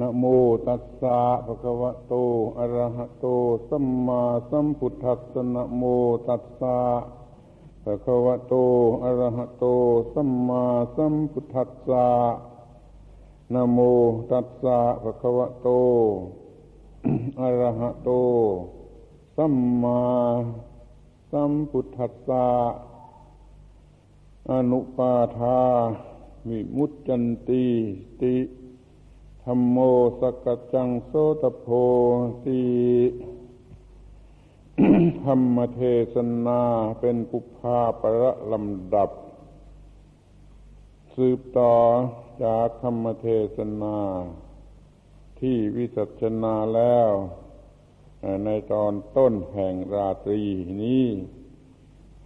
[0.00, 0.24] นะโม
[0.66, 2.14] ตัสสะภะคะวะโต
[2.58, 3.26] อะระหะโต
[3.68, 5.82] สัมมาสัมพุทธัสสะนะโม
[6.28, 6.78] ตัสสะ
[7.84, 8.54] ภะคะวะโต
[9.04, 9.64] อะระหะโต
[10.12, 10.64] สัมมา
[10.96, 12.08] สัมพุทธัสสะ
[13.52, 13.78] นะโม
[14.30, 15.68] ตัสสะภะคะวะโต
[17.40, 18.10] อะระหะโต
[19.36, 20.00] สัมมา
[21.30, 22.46] สัมพุทธัสสะ
[24.50, 25.60] อนุปาทา
[26.48, 27.66] วิมุตจันติ
[28.20, 28.34] ติ
[29.46, 29.78] ธรรมโม
[30.20, 31.66] สกจังโสตโพ
[32.44, 32.62] ติ
[35.24, 35.82] ธรรมเท
[36.14, 36.62] ศนา
[37.00, 39.10] เป็นปุพาประลำดับ
[41.14, 41.74] สืบต่อ
[42.44, 43.98] จากธรรมเทศนา
[45.40, 47.10] ที่วิสัชนาแล้ว
[48.44, 50.42] ในตอนต้นแห่งราตรี
[50.82, 51.06] นี้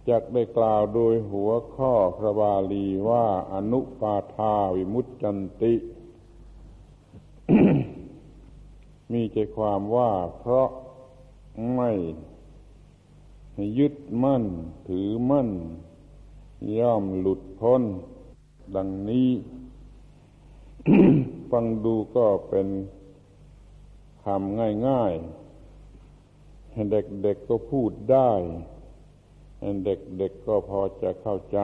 [0.09, 5.73] จักได้กล่าวโดยหัวข้อพระบาลีว่าอนุปาทาวิมุตจันติ
[9.11, 10.67] มีใจความว่าเพราะ
[11.75, 11.91] ไม่
[13.79, 14.43] ยึดมั่น
[14.87, 15.49] ถือมั่น
[16.79, 17.83] ย่อมหลุดพ้น
[18.75, 19.29] ดังนี้
[21.51, 22.67] ฟังดูก็เป็น
[24.23, 28.31] คำง่ายๆ เด็กๆก็พูดได้
[29.85, 31.59] เด็กๆก็พอจะเข้าใจ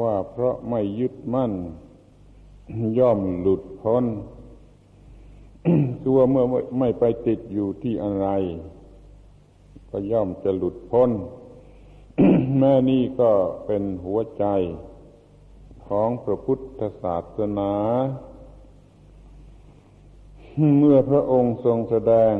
[0.00, 1.52] ว่าเพราะไม่ยึดมั่น
[2.98, 4.04] ย่อมหลุดพ้น
[6.00, 6.44] คือว่าเมื่อ
[6.78, 8.28] ไม่ไปติดอยู่ที่อะไร
[9.90, 11.10] ก็ย่อมจะหลุดพ้น
[12.58, 13.30] แม่นี่ก็
[13.66, 14.44] เป็นหัวใจ
[15.86, 17.72] ของพระพุทธศาสนา
[20.78, 22.34] เมื่อพระองค์ทรงแสดง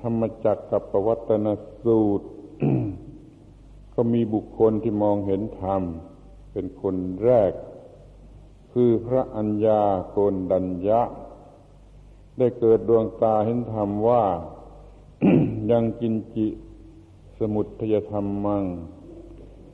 [0.00, 1.46] ธรรมจักกับปวัตน
[1.84, 2.28] สูตร
[3.94, 5.82] ก็มีบุคคลที่มองเห็นธรรม
[6.52, 7.52] เป็นคนแรก
[8.78, 11.00] คือพระอัญญาโกนดัญญะ
[12.38, 14.24] ได้เกิดดวงตาเห็นธรรมว่า
[15.70, 16.46] ยังกินจิ
[17.38, 18.64] สมุทยธรรมมัง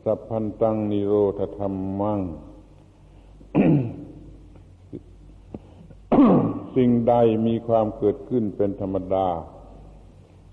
[0.05, 2.21] สัพพันตังนิโรธธรรมมัง
[6.77, 7.15] สิ่งใด
[7.47, 9.29] มีความเกิดขึ้นเป็นธรรมดา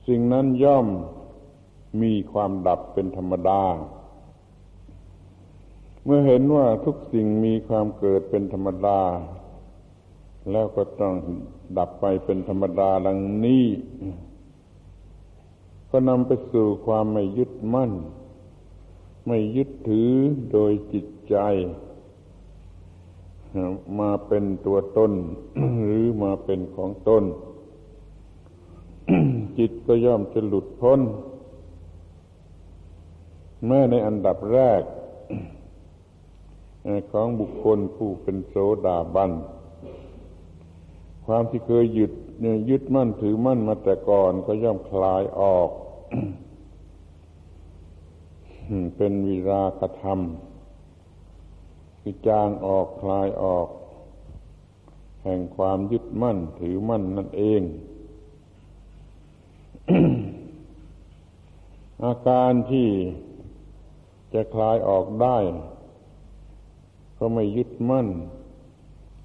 [0.07, 0.87] สิ่งนั้นย่อม
[2.01, 3.61] มีความดับเป็นธรรมดา
[6.05, 9.01] เมื่อเห็นว่าทุกสิ่งมีความเกิดเป็นธรรมดา
[10.51, 11.13] แล้วก็ต้อง
[11.77, 13.65] ดับไปเป็นธรรมดาดังนี้
[15.89, 17.91] ก็นำไปสู่ความไม่ยึดมั่น
[19.27, 20.11] ไม่ยึดถือ
[20.51, 21.35] โดยจิตใจ
[23.99, 25.11] มาเป็นตัวตน
[25.83, 27.23] หรือมาเป็นของตน
[29.57, 30.99] จิตก็ย่อมจะหลุดพ้น
[33.65, 34.81] แม้ในอันดับแรก
[37.11, 39.31] ของบุคคลผู้เป็นโสดาบัน
[41.25, 42.11] ความที่เคยยึด
[42.69, 45.69] ยึดมั่นถือมั่นมาแต่ก่อนก็ย่อมคลายออก
[48.97, 50.19] เป็นวิราคธรรม
[52.01, 53.67] คือจางออกคลายออก
[55.23, 57.61] แห่งความยึดมั่นถือมั่นนั่นเอง
[62.05, 62.87] อาการที่
[64.33, 65.37] จะคลายออกได้
[67.19, 68.07] ก็ไม่ยึดมั่น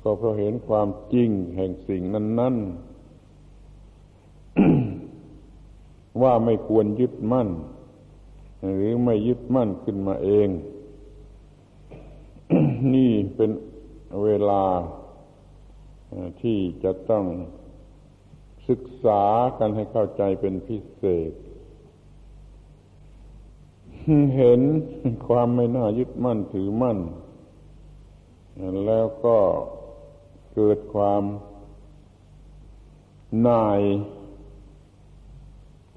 [0.03, 2.95] ก็เพราะเห็นความจริงแห่งสิ่งนั้นๆ
[6.23, 7.49] ว่าไม่ควรยึดมั่น
[8.75, 10.49] หรือไม่ยึดมั่นขึ้นมาเอง
[12.95, 13.51] นี่เป็น
[14.25, 14.65] เวลา
[16.41, 17.25] ที่จะต้อง
[18.69, 19.25] ศึกษา
[19.59, 21.33] กันให้เข้าใจเป็นพิเศษ
[24.37, 24.61] เห็น
[25.27, 26.99] ความไม่น่ายึดมั่นถือมั่น
[28.87, 29.39] แล้วก็
[30.55, 31.23] เกิดความ
[33.49, 33.81] นาย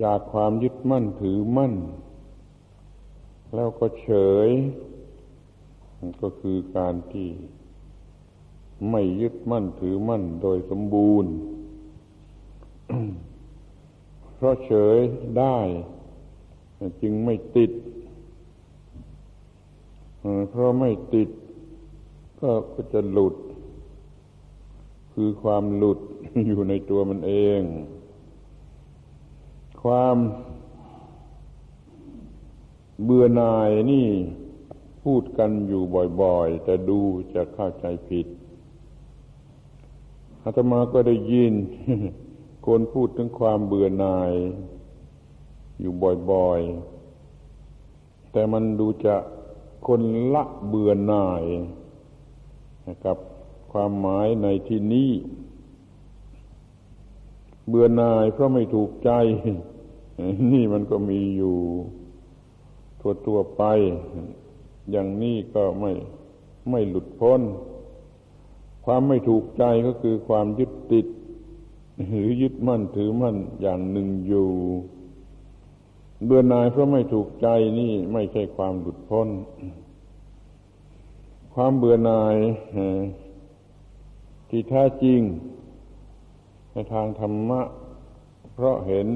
[0.03, 1.73] จากความยึดมั่นถือมั่น
[3.55, 4.09] แล้วก็เฉ
[4.47, 4.49] ย
[6.21, 7.29] ก็คือการที่
[8.91, 11.31] ไม่ยึดมั่นถือมั่นโดยสมบูรณ์
[14.35, 14.97] เพราะเฉย
[15.37, 15.59] ได้
[17.01, 17.71] จึงไม่ติด
[20.49, 21.29] เพราะไม่ติด
[22.41, 22.51] ก็
[22.93, 23.35] จะหลุด
[25.13, 25.99] คือความหลุด
[26.47, 27.61] อยู่ในตัวมันเอง
[29.81, 30.17] ความ
[33.03, 34.07] เบื่อหน่ายนี่
[35.03, 35.81] พูดกันอยู่
[36.21, 36.99] บ่อยๆ แต่ดู
[37.33, 38.27] จะเข้าใจผิด
[40.43, 41.53] อาตมาก็ได้ยิน
[42.65, 44.33] คนพูดถึงความเบื่อหน่าย
[45.79, 45.93] อยู่
[46.31, 49.15] บ่อยๆ แต่มันดูจะ
[49.87, 50.01] คน
[50.33, 51.43] ละเบื่อหน่าย
[53.05, 53.17] กับ
[53.71, 55.11] ความหมายในที่นี้
[57.67, 59.11] เบื่อหน่ายเพราะไม่ถูกใจ
[60.53, 61.55] นี่มันก็มีอยู่
[62.99, 63.63] ทั่วตัวไป
[64.91, 65.91] อย่างนี้ก็ไม่
[66.69, 67.41] ไม่หลุดพ้น
[68.85, 71.07] ความไม่ถูกใจก็คือความยึดติด
[72.09, 74.47] หรือยึดมั่นถือมั่นอย่างหนึ่งอยู่
[76.25, 77.47] เบื่อหน่ายเพราะไม่ถูกใจ
[77.79, 79.27] นี่ไม่ใช่ความหลุดพ้น
[81.59, 82.37] ความเบื่อหน่าย
[84.49, 85.21] ที่แท้จริง
[86.71, 87.61] ในทางธรรมะ
[88.53, 89.07] เพราะเห็น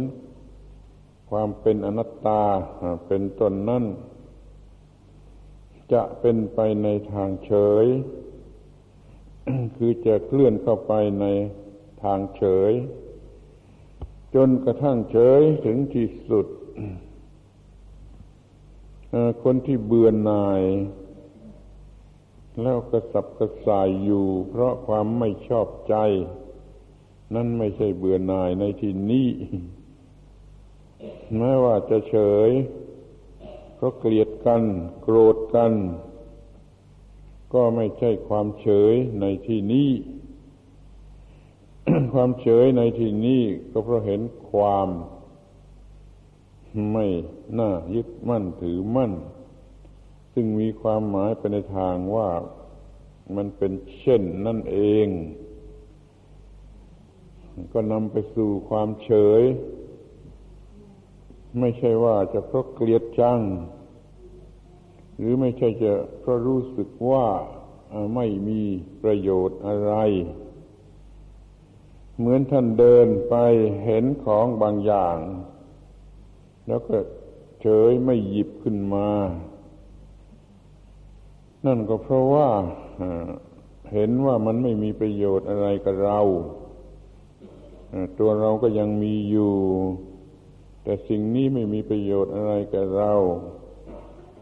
[1.30, 2.44] ความเป็นอนัตตา
[3.08, 3.86] เป็นตนนั่น
[5.94, 7.54] จะเป็นไปในทางเฉ
[7.84, 7.86] ย
[9.78, 11.26] คือจะเคลื่อนเข้าไปใน
[12.04, 12.72] ทางเฉย
[14.36, 16.46] จนกระทั่งเฉยถึงที่สุด
[19.44, 20.64] คนที่เบื่อหน่าย
[22.62, 25.96] แล้วกระสับกระส่ายอยู่ เพราะความไม่ชอบใจ
[27.36, 29.30] นั่นไม่ใช่เบื่อหน่ายในที่นี้
[31.38, 32.18] แม้ว่าจะเฉ
[32.48, 32.50] ย
[33.76, 34.64] เพราะเกลียดกัน
[35.02, 35.74] โกรธกัน
[37.54, 39.90] ก็ไม่ใช่ความเฉยในที่นี้
[42.14, 44.22] ความเฉยในที่นี้ก็เพราะเห็น
[44.52, 44.90] ความ
[46.92, 47.08] ไม่
[47.60, 49.12] น่ายึดมั่นถือมั่น
[50.34, 52.30] ซึ่งมีความหมายไปในทางว่า
[53.36, 55.08] มันเป็นเช่นนั่นเอง
[57.74, 59.42] ก็นำไปสู่ความเฉย
[61.60, 63.40] ไม่ใช่ว่าจะเพราะเกลียดจัง
[65.18, 67.28] หรือไม่ใช่จะเพราะรู้สึกว่า
[68.16, 68.62] ไม่มี
[69.04, 69.94] ประโยชน์อะไร
[72.18, 73.36] เหมือนท่านเดินไป
[73.84, 75.18] เห็นของบางอย่าง
[76.68, 76.98] แล้วก็
[77.62, 79.08] เฉยไม่หยิบขึ้นมา
[81.66, 82.50] นั่นก็เพราะว่า
[83.94, 86.20] เห็นว่ามันไม่มีประโยชน์อะไรกับเรา
[88.20, 89.54] ตัวเราก็ยังมีอยู่
[90.84, 93.14] แต่สิ่งนี้ไม่มีประโยชน์อะไรแก่เรา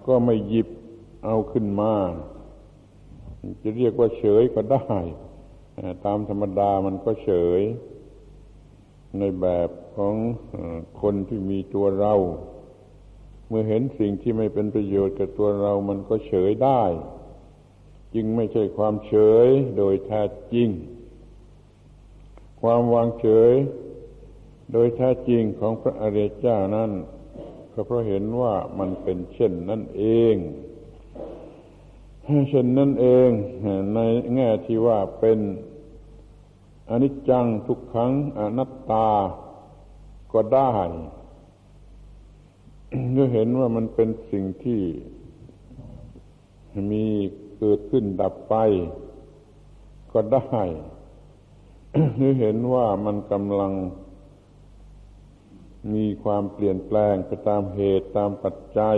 [0.07, 0.67] ก็ไม่หยิบ
[1.25, 1.93] เอาขึ้นมา
[3.61, 4.95] จะเรียกว่าเฉยก็ได้
[6.05, 7.61] ตามธรรมดามันก็เฉย
[9.19, 10.15] ในแบบของ
[11.01, 12.13] คนที่มีตัวเรา
[13.49, 16.83] เมื่อเห็นสิ่งที่ไม่เป็นประโยชน์กับตัวเรามันก็เฉยได้
[18.13, 19.15] จึงไม่ใช่ความเฉ
[19.45, 19.47] ย
[19.77, 20.21] โดยแท้
[20.53, 20.69] จริง
[22.61, 23.53] ความวางเฉย
[24.73, 26.91] โดยแท้จริงของพระอริยเจ้านั้น
[27.73, 30.03] ก็เพราะเห็นว่ามันเป็นเช่นนั่นเอ
[30.33, 30.35] ง
[32.49, 33.29] เช่นนั่นเอง
[33.95, 33.99] ใน
[34.35, 35.39] แง่ที่ว่าเป็น
[36.89, 39.09] อนิจจังทุกขังอนัตตา
[40.31, 40.73] ก็ได้
[43.11, 44.81] เมื่อเห็นว่ามันเป็นสิ่งที่
[46.91, 47.05] มี
[47.57, 48.55] เกิดขึ้นดับไป
[50.11, 50.61] ก็ได้
[52.15, 53.73] หรือเห็นว่ามันกำลัง
[55.93, 58.97] มีความเปลี่ยนแปลงไปตามเหตุตามปัจจัย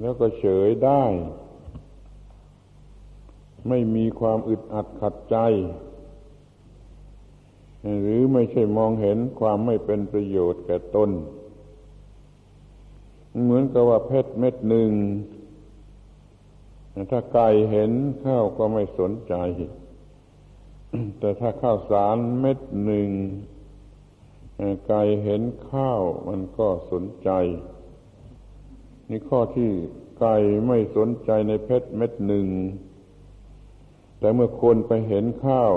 [0.00, 1.04] แล้วก็เฉยได้
[3.68, 5.36] ไม่มีความอึดอัดขัดใจ
[8.00, 11.10] หรือไม่ใช่มองเห็นความไม่เป็นประโยชน์แก่ตน
[13.40, 14.90] เหมือนกับว่าเพชรเม็ดหนึ่ง
[17.10, 17.92] ถ้าไก่เห็น
[18.24, 19.34] ข้าวก็ไม่สนใจ
[21.18, 23.08] แต่ถ้าข้าวสารเม็ดหนึ่ง
[24.86, 27.30] ไก่เห็นข้าวมันก็สนใจ
[29.08, 29.70] นี่ข้อที่
[30.20, 32.46] ไก่ไม่สนใจในเพชรเม็ดหนึ่ง
[34.18, 35.72] แต่เมื่อคนไปเห็นข้าว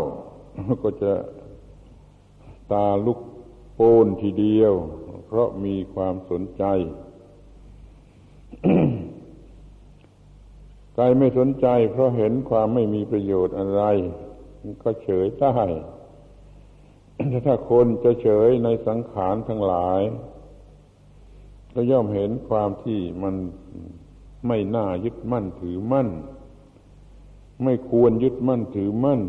[0.83, 1.13] ก็จะ
[2.71, 3.19] ตาลุก
[3.75, 4.73] โปนทีเดียว
[5.25, 6.63] เพราะมีความสนใจ
[10.95, 13.83] ไก่ไม่สนใจ เพราะเห็นความไม่มีประโยชน์อะไร
[14.83, 15.57] ก็เฉยได้
[17.45, 20.01] ถ้าคนจะเฉยในสังขารทั้งหลาย
[21.73, 23.35] ก็ย่อมเห็นความที่มัน
[24.47, 26.09] ไม่น่ายึดมั่นถือมั่น
[27.63, 29.21] ไม่ควรยึดมั่นถือมั่น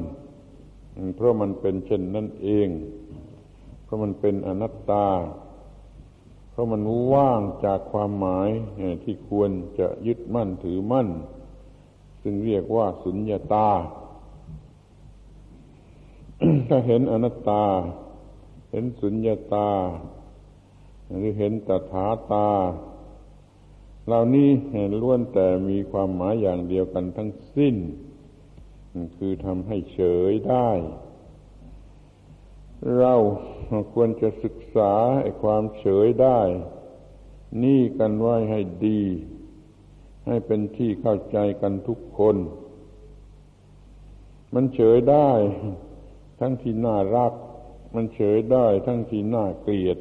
[1.17, 2.69] เพราะมันเป็นเช่นนั่นเอง
[3.85, 5.07] เพราะมันเป็นอนัตตา
[6.57, 6.83] ราะมัน
[7.13, 8.49] ว่างจากความหมาย
[9.05, 11.09] ที่ควรจะยึดมั่นถือมั่น
[12.23, 13.69] ซึ่งเรียกว่าสุญญาตา
[16.69, 17.65] ถ้าเห็นอนัตตา
[18.71, 19.71] เห็นสุญญาตา
[21.09, 22.49] หรือเห็นตถาตา
[24.07, 27.77] เหล่านี้เห็นล้วนแต่มีความหมายอย่างเดียวกันทั้งสิ้น
[29.17, 30.69] คือทำให้เฉยได้
[32.99, 33.15] เรา
[33.93, 34.93] ควรจะศึกษา
[35.23, 36.41] ไอ้ความเฉยได้
[37.63, 39.01] นี่กันไว้ให้ดี
[40.27, 42.37] ให้เป็นที่เข้าใจกันทุกคน
[44.55, 45.31] มันเฉยได้
[46.41, 47.33] ทั้งที่น่ารัก
[47.95, 49.99] มันเฉยได้ ทั้งที่น่าเกลียด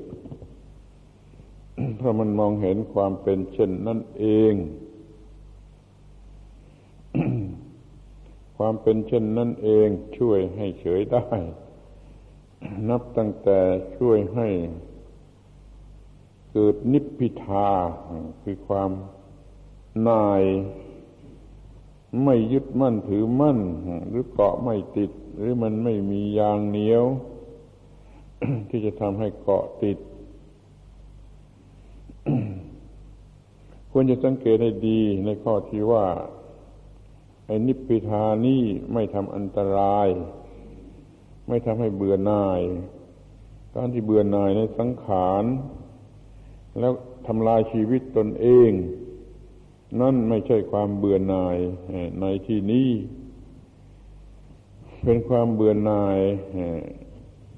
[1.97, 4.53] เพราะมันมองเห็นความเป็นเช่นนั่นเอง
[8.57, 11.27] ความเป็นเช่นนั่นเองช่วยให้เฉยได้
[12.89, 13.59] นับตั้งแต่
[13.97, 14.47] ช่วยให้
[16.51, 17.69] เกิดนิพพิทา
[18.41, 18.91] คือความ
[20.07, 20.43] นาย
[22.23, 23.59] ไม่ยึดมั่นถือมั่น
[24.09, 27.03] หรือเกาะไม่ติด หรือมันไม่มียางเหนียว
[28.69, 29.97] ที่จะทำให้เกาะติด
[33.91, 36.05] ควรจะสังเกตให้ดีในข้อที่ว่า
[37.45, 40.07] ไอ้นิพพิทานี่ไม่ทำอันตราย
[41.47, 42.61] ไม่ทำให้เบื่อหน่าย
[43.75, 45.43] การที่เบื่อหน่ายในสังขาร
[46.79, 46.93] แล้ว
[47.27, 48.71] ทำลายชีวิตตนเอง
[50.01, 51.57] นั่นไม่ใช่ความเบื่อหน่าย
[52.21, 52.89] ในที่นี้
[55.03, 56.19] เป็นความเบื่อหน่าย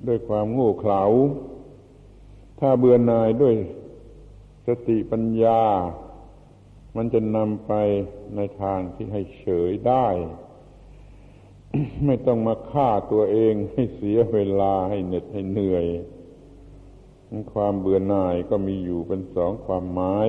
[0.07, 1.03] ด้วยความโง่เขลา
[2.59, 3.55] ถ้าเบื่อหน่ายด้วย
[4.67, 5.61] สติปัญญา
[6.95, 7.73] มันจะนำไป
[8.35, 10.07] ในทางที่ให้เฉยได้
[12.05, 15.85] ไม่ต้องมาฆ่าตัวเองให้เสียเวลาให้เหน็ดให้เหนื่อย
[17.53, 20.27] ความเบื่อหน่ายก็มีอยู่เป็นสองความหมาย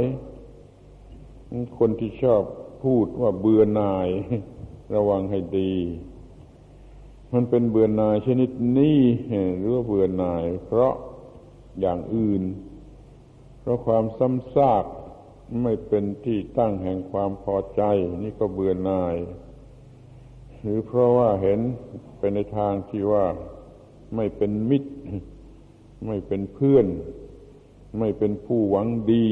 [1.78, 2.42] คนที่ชอบ
[2.85, 4.09] พูดว่าเบื่อหน่าย
[4.95, 5.75] ระวังให้ดี
[7.33, 9.00] มันเป็นเบื่อหน่ายชนิดนี้
[9.59, 10.95] หรือว่าเบื่อหน่าย เพราะ
[11.80, 12.42] อย่างอื่น
[13.61, 14.85] เพราะความซ้ำซาก
[15.62, 17.83] ไม่เป็นที่ตั้งแห่งความพอใจ
[18.23, 19.16] นี่ก็เบื่อหน่าย
[20.62, 21.60] หรือเพราะว่าเห็น
[22.18, 23.26] เป็นในทางที่ว่า
[24.16, 24.90] ไม่เป็นมิตร
[26.06, 26.86] ไม่เป็นเพื่อน
[27.98, 29.28] ไม่เป็นผู้หวังดี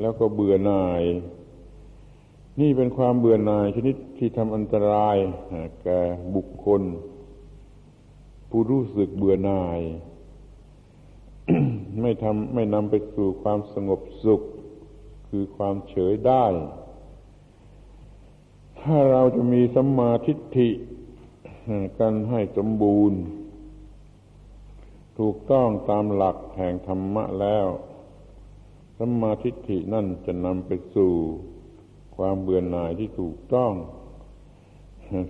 [0.00, 1.02] แล้วก็เบื่อหน่าย
[2.60, 5.16] นี่เป็นความเบื่อหน่ายชนิดที่ทำอันตราย
[5.82, 6.00] แก่
[6.34, 6.82] บุคคล
[8.50, 9.80] ผู้รู้สึกเบื่อหน่าย
[12.02, 14.42] ไม่ทำไม่นำไปสู่ความสงบสุข
[15.28, 16.44] คือความเฉยได้
[18.88, 20.68] ถ้าเราจะมีสัมมาทิฏฐิ
[21.98, 23.18] กันให้สมบูรณ์
[25.18, 27.66] ถูกต้องตามหลักแห่งธรรมะแล้ว
[28.98, 31.12] สัมมาทิฏฐินั่นจะนำไปสู่
[32.16, 33.72] ความเบื่อหน่ายที่ถูกต้อง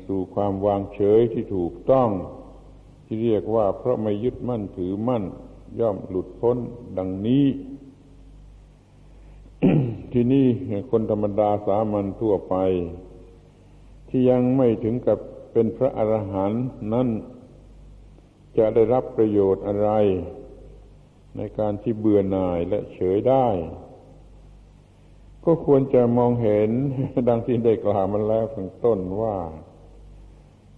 [0.06, 2.08] สู่ความวางเฉยที่ถูกต้อง
[3.04, 5.24] ที่เรียกว่าเพราะไม่ยึดมั่นถือมั่น
[5.80, 6.58] ย่อมหลุดพ้น
[6.98, 7.46] ดังนี้
[10.12, 10.46] ที่นี่
[10.90, 12.56] คนธรรมดาสามัญทั่วไป
[14.16, 15.18] ที่ยังไม่ถึงกับ
[15.52, 17.08] เป็นพระอรหันต์นั้น
[18.58, 19.90] จะได้รับประโยชน์อะไร
[21.36, 23.46] ในการที่เบื่อหน่ายและเฉยได้
[25.44, 26.70] ก็ควรจะมองเห็น
[27.28, 29.38] ดังที่ได้กล่าวมาแล้วข้างต้นว่า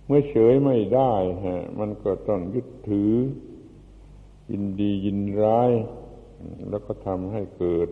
[0.06, 1.14] เมื่อเฉยไม่ได้
[1.44, 3.12] ฮะมันก็ต้องยึดถือ
[4.50, 5.70] ยินดียินร้าย
[6.70, 7.88] แล้วก็ทำให้เกิด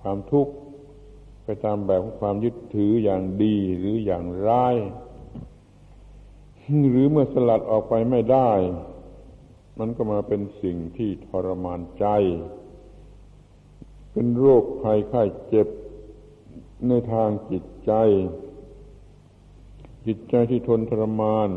[0.00, 0.54] ความทุกข์
[1.46, 4.76] ไปตามแบบของความยึดถืออย่างดีหรืออย่างร้าย
[6.90, 8.50] หรือเมื่อสลัดออกไปไม่ได้
[9.78, 12.06] มันก็มาเป็นสิ่งที่ทรมานใจ
[14.12, 15.68] เป็นโรคภัยไข้เจ็บ
[16.88, 17.92] ในทางจิตใจ
[20.06, 21.50] จิตใจที่ทนทรมาน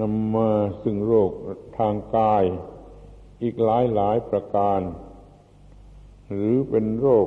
[0.00, 0.50] นำมา
[0.82, 1.30] ซึ่งโรค
[1.78, 2.44] ทางกาย
[3.42, 4.80] อีกหลายหลายประการ
[6.28, 7.26] หรือเป็นโรค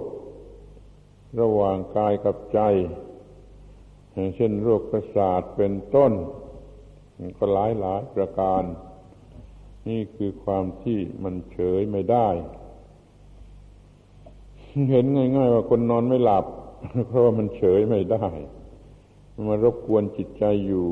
[1.39, 2.60] ระหว่างกายกับใจ
[4.36, 6.13] เช่นโรคประสาทเป็นต้น
[7.38, 8.63] ก็หลายหลายประการ
[9.89, 12.27] นี่คือความที่มันเฉยไม่ได้
[14.92, 16.46] เห็นง่าย ๆ ว่าคนนอนไม่หลับ
[17.08, 18.25] เพราะว่ามันเฉยไม่ได้
[19.48, 20.88] มารบกวนจิตใจอยู่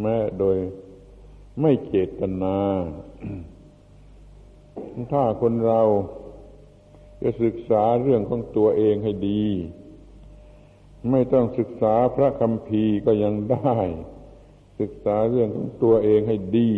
[0.00, 0.56] แม้โดย
[1.60, 2.56] ไม่เจตนา
[5.12, 5.80] ถ้าคนเรา
[7.24, 9.44] จะศึกษาเรื่องของตัวเองให้ดี
[11.10, 13.78] ไม่ต้องศึกษาพระคำพีก็ยังได้
[14.80, 16.70] ศึกษาเรื่องของตัวเองให้ดี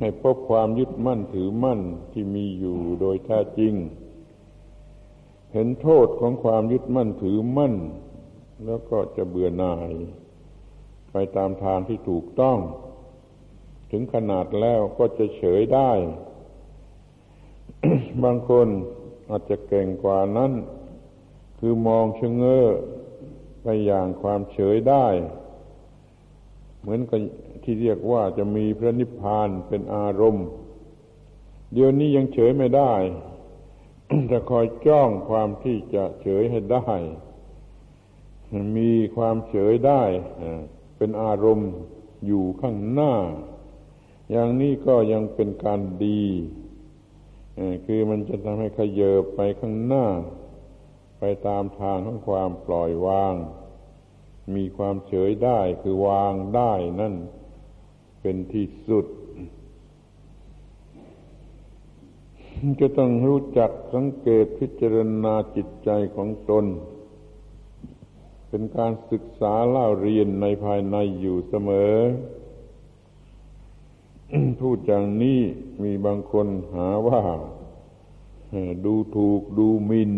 [0.00, 1.80] ให้พบความยึดมั่นถือมั่น
[2.12, 3.74] ที่มีอยู่โดยแท้จริง
[5.52, 7.74] เห็นโทษของความยึดมั่นถือมั่น
[8.64, 9.92] แล้วก็จะเบื่อหน่าย
[11.12, 12.58] ไปตามทางที่ถูกต้อง
[13.90, 15.92] ถึงขนาดแล้วก็จะเฉยได้
[18.22, 18.68] บางคน
[19.30, 20.52] อาจจะเก่งกว่านั้น
[21.58, 22.64] คือมองเชงเง้อ
[23.62, 25.06] ไปอย่างความเฉยได้
[26.80, 27.20] เหมือนกับ
[27.62, 30.46] ที่เรียกว่าจะมีพระนิพพานเป็นอารมณ์
[31.72, 32.94] เดี๋ยวนี้ยังเฉยไม่ได้
[34.30, 36.88] จะคอยจ้องความที่จะเฉยให้ได้
[38.76, 40.02] มีความเฉยได้
[40.96, 41.70] เป็นอารมณ์
[42.26, 43.14] อยู่ข้างหน้า
[44.30, 46.22] อย่างนี้ก็ยังเป็นการดี
[47.86, 50.06] คือมันจะทำให้ขยเยบไปข้างหน้า
[51.18, 53.34] ไปตามทางของความปล่อยวาง
[54.54, 57.14] มีความเฉยได้คือวางได้นั่น
[58.20, 59.06] เป็นที่สุด
[62.80, 66.64] จะต้องรู้จักสังเกตพิจารณาจิตใจของตน
[68.48, 71.94] เป็นการศึกษาเล่าเรียนในภายในอยู่เสมอ
[74.60, 75.40] พูดอย่างนี้
[75.82, 77.22] มีบางคนหาว่า
[78.84, 80.14] ดูถูกดูหมิน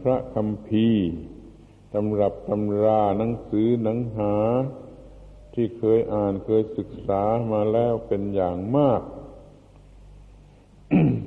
[0.00, 0.88] พระคำพี
[1.92, 4.34] ตำรับตำราหนังสือหนังหา
[5.54, 9.02] ที่เคยอ่านเคยศึกษามาแล้วเป็นอย่างมาก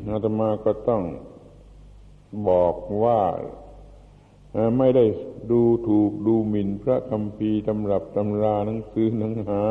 [0.10, 1.04] อาตมาก็ต้อง
[2.50, 3.22] บอกว่า
[4.78, 5.06] ไม่ได้
[5.52, 9.64] ดูถูกดูหมิ่นพระคำพีตำรับตำราหนังสือหนังหา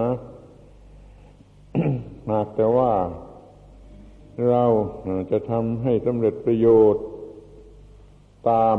[2.30, 2.92] หากแต่ว่า
[4.48, 4.64] เรา
[5.30, 7.04] จะทำให้สำเร็จประโยชน์
[8.50, 8.78] ตาม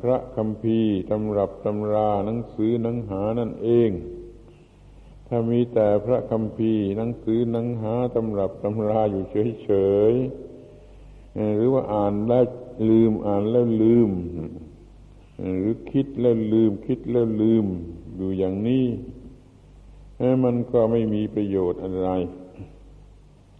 [0.00, 3.90] พระคำพีตำรับตำราหนังสือหนังหานั่นเอง
[5.28, 9.24] ถ้ามีแต่พระคำพีหนังสือหนังหาตำรับตำราอยู่
[9.62, 9.70] เฉ
[10.12, 12.44] ยๆหรือว่าอ่านแล้ว
[12.88, 14.10] ลืมอ่านแล้วลืม
[15.40, 17.64] หรือคิดแล้วลืม คิดแล้วลืม
[18.16, 18.84] อยู่อย่างนี้
[20.44, 22.10] มันก็ไม่มีประโยชน์อะไร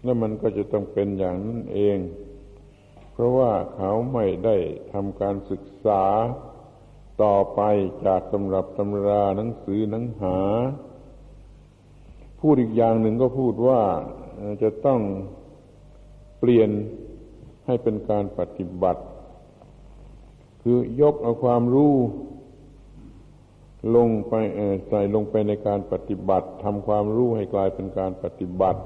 [0.03, 1.99] แล้วมันก็จะต้องเป็นอย่างนั้นเอง
[3.13, 4.57] เพราะว่าเขาไม่ได้
[4.93, 6.05] ทำการศึกษา
[7.23, 7.61] ต่อไป
[8.07, 10.39] จากตำรับตำราหนังสือหนังหา
[12.41, 13.83] พูดอีกอย่างหนึ่งก็พูดว่า
[14.63, 15.01] จะต้อง
[16.39, 16.71] เปลี่ยน
[17.67, 19.03] ให้เป็นการปฏิบัติ
[20.63, 21.95] คือยกเอาความรู้
[23.97, 24.35] ลงไป
[24.89, 28.81] ใส่ลงไปในการปฏิบัติทำความรู้ให้กลายเป็นการปฏิบัติ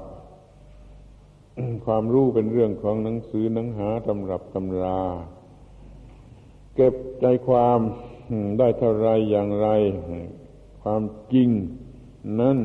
[1.85, 5.01] ความรู้เป็นเรื่องของหนังสือหนังหาตำรับตำรา
[6.75, 7.79] เก็บใจความ
[8.57, 9.67] ได้เท่าไรอย่างไร
[10.81, 11.01] ความ
[11.33, 11.49] จริง
[12.39, 12.57] นั้น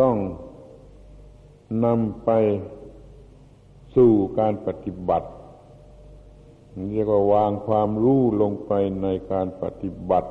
[0.00, 0.16] ต้อง
[1.84, 2.30] นำไป
[3.96, 5.28] สู่การปฏิบัติ
[6.92, 10.30] เรียกว่าวางความรู้ลงไปในการปฏิบัติ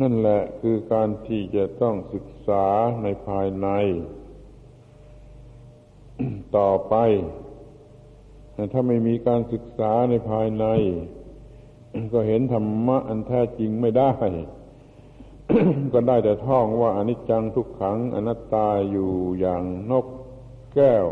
[0.00, 2.66] นั่นแหละคือการที่จะต้องศึกษา
[3.02, 3.68] ในภายใน
[6.56, 6.94] ต่อไป
[8.72, 10.66] ถ้าไม่มีการศึกษาในภายใน
[12.12, 14.12] ก็เห็นธรรมะอันแท้จริงไม่ได้
[15.92, 20.06] ก็ได้แต่ท่องว่าอนิจจังทุกขังอนัตตาอยู่อย่างนก
[20.74, 21.06] แก้ว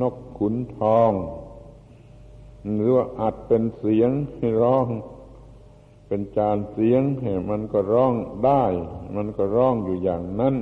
[0.00, 1.10] นกขุนทอง
[2.76, 4.86] หรือว่าอัดเป็นเสียงให้ร้อง
[6.06, 7.02] เป็นจานเสียง
[7.50, 8.12] มันก็ร้อง
[8.44, 8.64] ได้
[9.16, 10.54] มันก็ร้องอยู่อย่างนั้น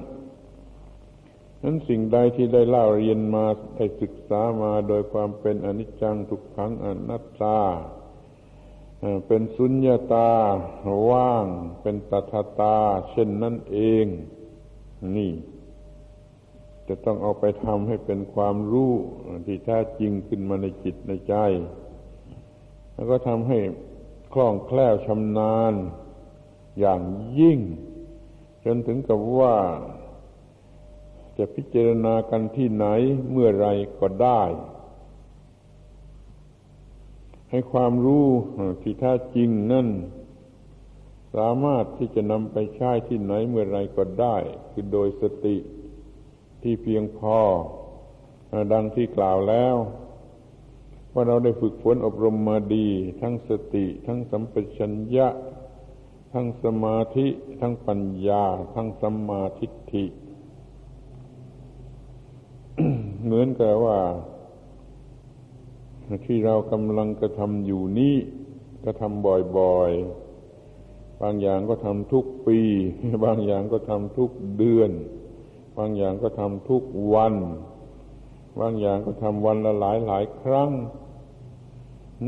[1.63, 3.45] นั้นสิ่งใดที่ได้เล่าเรียนมา
[3.77, 7.61] ได้ศึกษามาโดยความเป็นอนิจจังทุกขังอนัตตา
[9.27, 10.31] เป็นสุญญาตา
[11.11, 11.47] ว่าง
[11.83, 12.79] เป็นตัทตา
[13.11, 14.07] เช่นนั้นเอง
[15.17, 15.33] นี่
[16.89, 18.93] จะต้องเอาไปทำให้เป็นความรู้
[19.47, 21.35] ที่แท้จริงขึ้นมาในจิตในใจ
[22.97, 23.59] แล้วก็ทำให้
[24.33, 25.75] คล่องแคล่วชำนาญ
[26.79, 27.03] อย่าง
[27.41, 27.59] ยิ่ง
[28.65, 29.57] จนถึงกับว่า
[31.39, 32.87] จะพิจารณากันที่ไหน
[33.31, 33.69] เมื่อไร
[34.01, 34.43] ก็ได้
[37.51, 38.29] ให้ความรู้
[38.83, 39.89] ที่แท้จริงนั่น
[41.35, 44.37] สามารถที่จะนำไปใช้ที่ไหนเมื่อไรก็ได้
[44.71, 45.57] คือโดยสติ
[46.63, 47.39] ที่เพียงพอ
[48.73, 49.77] ดังที่กล่าวแล้ว
[51.19, 52.89] ว่าเราได้ฝึกฝนอบรมมาดี
[53.21, 55.29] ทั้งสติ ทั้งสัมปชัญญะ
[56.33, 57.27] ทั้งสมาธิ
[57.61, 60.05] ทั้งปัญญา ทั้งสัมมาทิฏฐิ
[63.25, 63.99] เหมือนกับว่า
[66.27, 68.15] ที่เรากำลังกระทำอยู่นี้
[68.85, 69.27] ก็ทำ
[69.59, 72.59] บ่อยๆ บางอย่างก็ทำทุกปี
[73.25, 74.91] บางอย่างก็ทำทุกเดือน
[75.79, 76.83] บางอย่างก็ทำทุก
[77.15, 77.35] วัน
[78.61, 80.71] บางอย่างก็ทำวันละหลายหลายครั้ง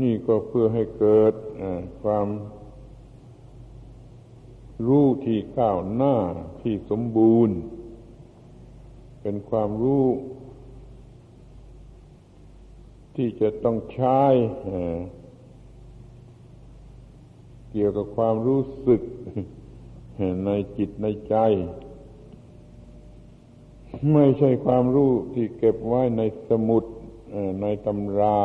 [0.01, 1.33] นี่ก็เพื่อให้เกิด
[2.03, 2.27] ความ
[4.87, 6.15] รู้ที่ก้าวหน้า
[6.61, 7.55] ที่สมบูรณ์
[9.21, 10.05] เป็นความรู้
[13.15, 14.21] ที่จะต้องใช้
[17.71, 19.01] เกี่ยวกับความรู้สึก
[20.45, 21.35] ในจิตในใจ
[24.13, 26.83] ไม่ใช่ความรู้ที่เก็บไว้ในสมุด
[27.61, 28.41] ในตำรา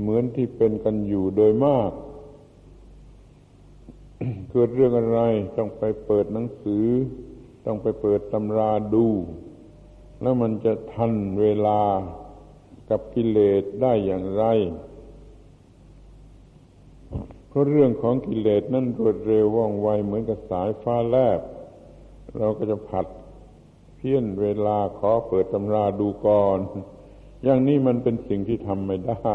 [0.00, 1.92] เหมือนที่เป็นกันอยู่โดยมาก
[4.50, 5.20] เกิดเรื่องอะไร
[5.56, 6.86] ต้องไปเปิดหนังสือ
[7.64, 9.06] ต้องไปเปิดตำราดู
[10.22, 11.80] แล้วมันจะทันเวลา
[12.90, 14.44] กับกิเลสได้อย่างไร
[17.48, 21.40] เพราะเรื่องของกิเลสนั่นรวดเร็วว่องไวเหมือนกับสายฟ้าแลบ
[22.38, 23.06] เราก็จะผัด
[23.96, 26.58] เพี้ยนเวลาขอเปิดตำราดูก่อน
[27.44, 29.34] อย่างนี้มันเป็นสิ่งที่ทำไม่ได้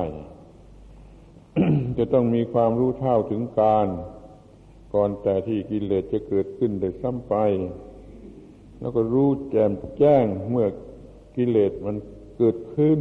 [1.98, 3.88] จะต้องมีความรู้เท่าถึงการ
[4.94, 7.36] ก่อนแต่ที่กิเลสจะเกิดขึ้นได้ซ้ำไป
[8.80, 10.68] แล้วก็รู้แจ่มแจ้งเมื่อ
[11.36, 11.96] กิเลสมัน
[12.38, 13.00] เกิดขึ้น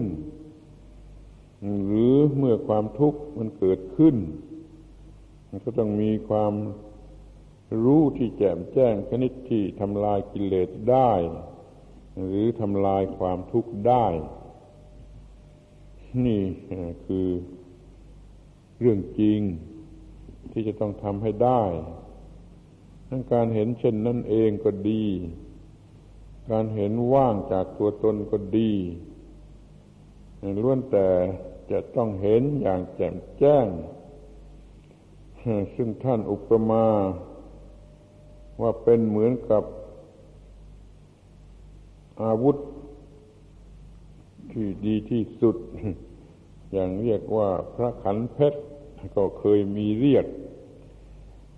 [1.87, 4.17] หรือเมื่อความทุกข์มันเกิดขึ้น
[5.49, 6.55] มันก็ต้องมีความ
[7.85, 11.13] รู้ที่แจ่มแจ้งชนิดที่ทำลายกิเลสได้
[12.27, 14.07] หรือทำลายความทุกข์ได้
[16.27, 16.43] นี่
[17.07, 17.29] คือ
[18.83, 19.41] เรื่องจริง
[20.53, 21.63] ที่จะต้องทำให้ได้
[23.09, 25.05] ทั้งการเห็นเช่นนั้นเองก็ดี
[26.51, 28.73] การเห็นว่างจากตัวตนก็ดี
[30.63, 31.09] ล้วนแต่
[31.71, 33.67] จะต้องเห็นอย่างแจ่มแจ้ง
[35.75, 36.87] ซึ่งท่านอุปมา
[38.61, 39.65] ว่าเป็นเหมือนกับ
[42.23, 42.57] อาวุธ
[44.53, 45.57] ที่ดีที่สุด
[46.73, 48.61] อย่างเรียกว่าพระขันเพชร
[49.17, 50.27] ก็เคยมีเรียก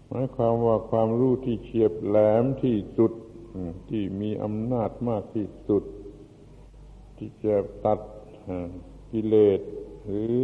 [0.08, 3.12] หมายความว่าความรู้ที่เฉียบแหลมที่สุด
[3.88, 5.84] ที่มีอำนาจมากที่สุด
[7.16, 7.98] ที่จะตัด
[9.12, 9.60] กิเลส
[10.06, 10.34] หรือ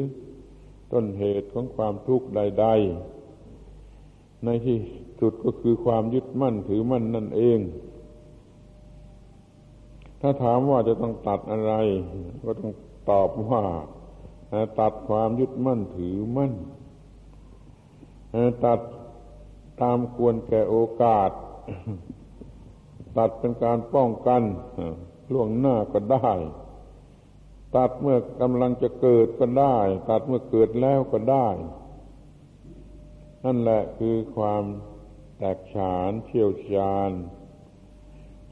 [0.92, 2.66] ต้นเหตุของความทุกข์ใด
[3.50, 4.78] ๆ ในที่
[5.20, 7.58] สุดก็คือความยึดมั่นถือมั่นนั่นเอง
[10.20, 11.72] ถ้าถามว่าจะต้องตัดอะไร
[12.44, 12.72] ก็ต้อง
[13.10, 13.62] ตอบว่า
[14.80, 16.52] ตัดความยึดมั่นถือมั่น
[18.64, 18.80] ตัด
[19.80, 21.30] ตามควรแก่โอกาส
[23.16, 24.42] ตัดเป็นการป้องกัน
[25.32, 26.30] ล่วงหน้าก็ได้
[27.76, 31.48] ตัดเมื่อกำลังจะเกิดก็ได้ ตัดเมื่อเกิดแล้วก็ได้
[33.44, 34.64] นั่นแหละคือความ
[35.38, 37.10] แตกฉานเชี่ยวชาญ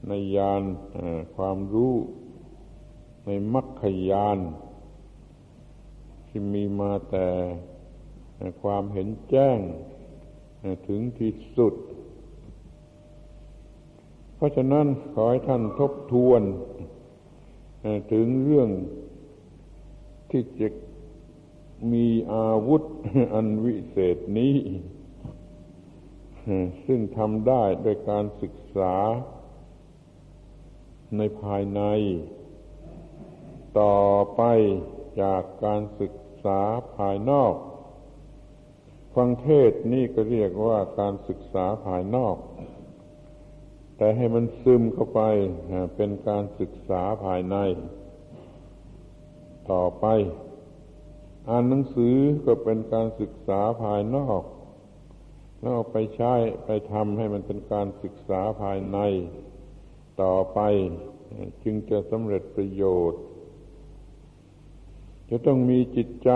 [0.07, 0.63] ในยาน
[1.37, 1.95] ความรู้
[3.25, 4.39] ในมรรคยาน
[6.27, 7.29] ที่มีมาแต่
[8.63, 9.59] ความเห็นแจ้ง
[10.89, 11.75] ถึงที่สุด
[14.35, 16.43] เพราะฉะนั้นขอให้ท่านทบทวน
[18.13, 18.71] ถึงเรื่อง
[20.31, 20.69] ที่จะ
[21.93, 22.83] มีอาวุธ
[23.35, 24.57] อันวิเศษนี้
[26.87, 28.95] ซึ่งทำได้โดยการศึกษา
[31.17, 31.81] ในภายใน
[33.81, 33.99] ต่อ
[34.37, 34.43] ไป
[35.23, 36.61] จากการศึกษา
[36.97, 37.55] ภายนอก
[39.19, 42.37] ฟังเทศนี่ก็เรียกว่าการศึกษาภายนอก
[43.97, 45.21] แต่ให้มันซึมเข้าไป
[45.97, 47.57] เป็นการศึกษาภายใน
[49.71, 50.07] ต่อไป
[51.49, 54.43] อ่านหนังสือก็เป็นการศึกษาภายนอก
[55.61, 56.35] แล้วเอาไปใช้
[56.67, 58.99] ไปทำให้มันเป็นการศึกษาภายใน
[60.23, 60.61] ต่อไป
[61.63, 63.21] จึงจะสำเร็จประโยชน์
[65.31, 66.31] จะต้องมีจิตใจ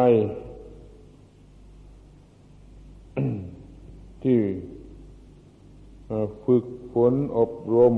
[4.25, 4.41] ที่
[6.45, 7.95] ฝึกฝนอบรม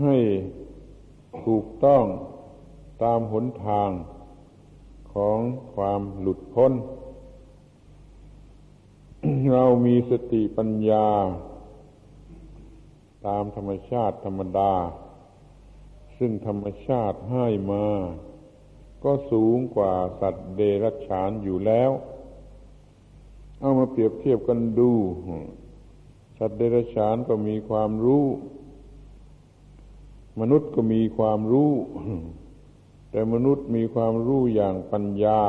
[0.00, 0.16] ให้
[1.44, 2.04] ถูกต้อง
[3.02, 3.90] ตามหนทาง
[5.12, 5.38] ของ
[5.74, 6.72] ความหลุดพ้น
[9.52, 11.08] เรามีสติปัญญา
[13.26, 14.72] ตามธรรมชาติธรรมดา
[16.18, 17.86] ซึ่งธรรมชาติให้มา
[19.04, 21.90] ก็สูงกว่าสัตว์เดรัจฉานอยู่แล้ว
[23.62, 24.90] เอามาเปรียบเทียบกันดู
[26.38, 28.24] สัตว์เดรัจฉานก็มีความรู้
[30.40, 31.72] มนุษย์ก็มีความรู้
[33.10, 35.42] แต่มนุษย์มีความรู้อย่างปัญญา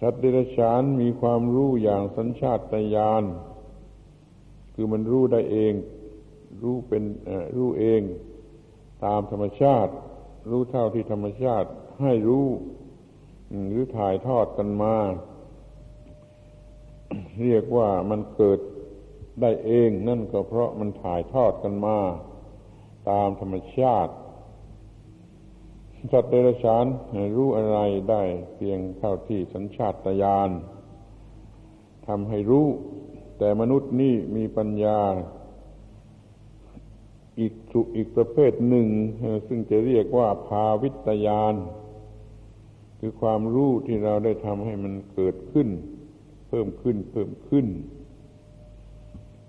[0.00, 2.58] สัตว์เดรัจฉานมีความรู้อย่างสัญชาต
[2.94, 3.22] ญาณ
[4.74, 5.74] คือมันรู้ได้เอง
[6.62, 7.02] รู้เป็น
[7.56, 8.00] รู้เอง
[9.04, 9.92] ตามธรรมชาติ
[10.50, 11.68] รู้เท่าที่ธรรมชาติ
[12.02, 12.46] ให้รู้
[13.70, 14.96] หรือถ่ายทอดกันมา
[17.42, 18.60] เรียกว่ามันเกิด
[19.40, 21.98] ได้เองนั่นก็เพราะมันถ่ายทอดกันมา
[23.10, 24.12] ตามธรรมชาติ
[26.12, 26.86] สัตว์เดรัจฉาน
[27.36, 27.78] รู้อะไร
[28.10, 28.22] ได้
[28.54, 30.50] เพียงเท่าที่สัญชาตญาณ
[32.06, 32.66] ทำให้รู้
[33.38, 35.00] แต่มนุษย์นี่มีปัญญา
[37.40, 38.86] อีกสุอีกประเภทหนึ่ง
[39.46, 41.54] ซึ่งจะเรียกว่าภาวิตยาน
[42.98, 45.68] คือความรู้ที่เราได้ทำให้มันเกิดขึ้น
[46.48, 47.66] เพิ่มขึ้นเพิ่มขึ้น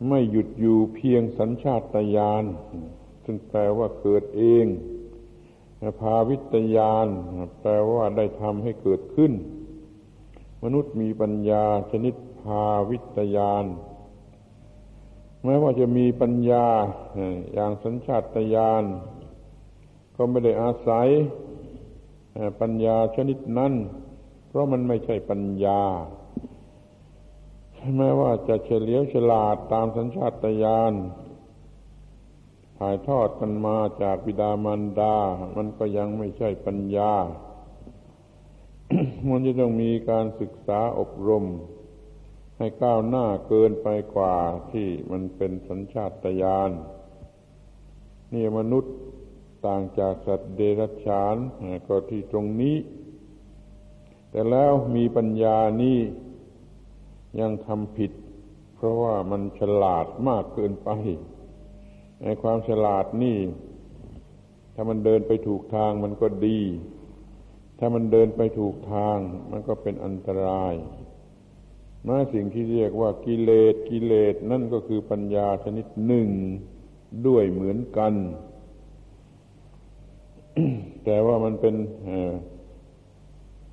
[0.07, 2.43] ไม่หยุดอยู่เพียงสัญชาตญาณ
[3.23, 4.65] ซึ่งแปลว่าเกิดเอง
[5.99, 7.07] ภาวิตญาณ
[7.61, 9.31] แปลว่าได้ทำให้เกิดขึ้น
[10.63, 13.65] มนุษย์มีปัญญาชนิดภาวิตญาณ
[15.45, 16.65] แม้ว่าจะมีปัญญา
[17.53, 18.83] อย่างสัญชาตญาณ
[20.15, 21.07] ก็ไม่ได้อาศัย
[22.61, 23.73] ปัญญาชนิดนั้น
[24.47, 25.81] เพราะมันไม่ใช่ปัญญา
[27.97, 30.93] แม้ว่าจะเฉลียวฉลาดตามสัญชาตญาณ
[32.77, 35.15] ถ่ายทอดกันมาจากบิดามารดา
[35.55, 37.13] มันก็ยังไม่ใช่ปัญญา
[39.29, 41.45] มันจะต้องมีการศึกษาอบรม
[42.57, 44.35] ให้ก้าวหน้าเกินไปกว่า
[44.71, 46.71] ที่มันเป็นสัญชาตญาณ
[48.33, 48.95] นี่มนุษย์
[49.65, 51.35] ต่างจากสัตว์เดรัจฉาน
[51.87, 52.77] ก็ที่ตรงนี้
[54.31, 55.99] แต่แล้วมีปัญญานี่
[57.39, 58.11] ยังทำผิด
[58.75, 60.89] เพราะว่ามันฉลาดมากเกินไป
[62.23, 63.37] ในความฉลาดนี่
[64.73, 66.59] ถ้ามันเดินไปถูกทางมันก็ดี
[67.79, 69.17] ถ้ามันเดินไปถูกทาง
[69.51, 70.73] มันก็เป็นอันตราย
[72.07, 76.27] มาสิ่งที่เรียกว่ากิเลสกิเลสนั่นก็คือปัญญาชนิดหนึ่ง
[77.27, 78.13] ด้วยเหมือนกัน
[81.05, 81.75] แต่ว่ามันเป็น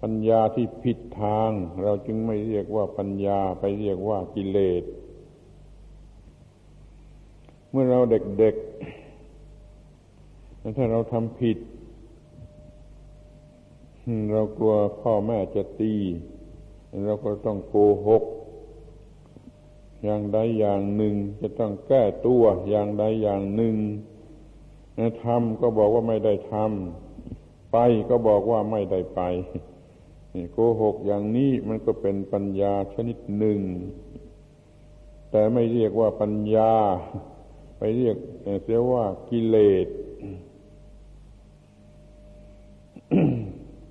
[0.03, 1.51] ปัญญาที่ผิดทาง
[1.83, 4.85] เราจึงไม่เรียกว่าปัญญาไปเรียกว่ากิเลส
[7.71, 11.59] เมื่อเราเด็กๆถ้าเราทำผิด
[14.33, 15.95] เรากลัวพ่อแม่จะตี
[17.05, 17.75] เราก็ต้องโก
[18.07, 18.23] หก
[20.05, 23.77] อย่างใดอย่างหนึ่ง จะต้องแก้ตัวอย่างใดอย่างหนึ่ง
[25.25, 27.77] ทำก็บอกว่าไม่ได้ทำไป
[28.11, 29.21] ก็บอกว่าไม่ได้ไป
[30.53, 33.61] โกหกอย่างนี้มันก็เป็นปัญญาชนิดหนึ่ง
[35.31, 36.73] แต่ไม่เรียกว่าปัญญา
[37.79, 38.17] ไปเรียก
[38.63, 39.87] เสียว่ากิเลส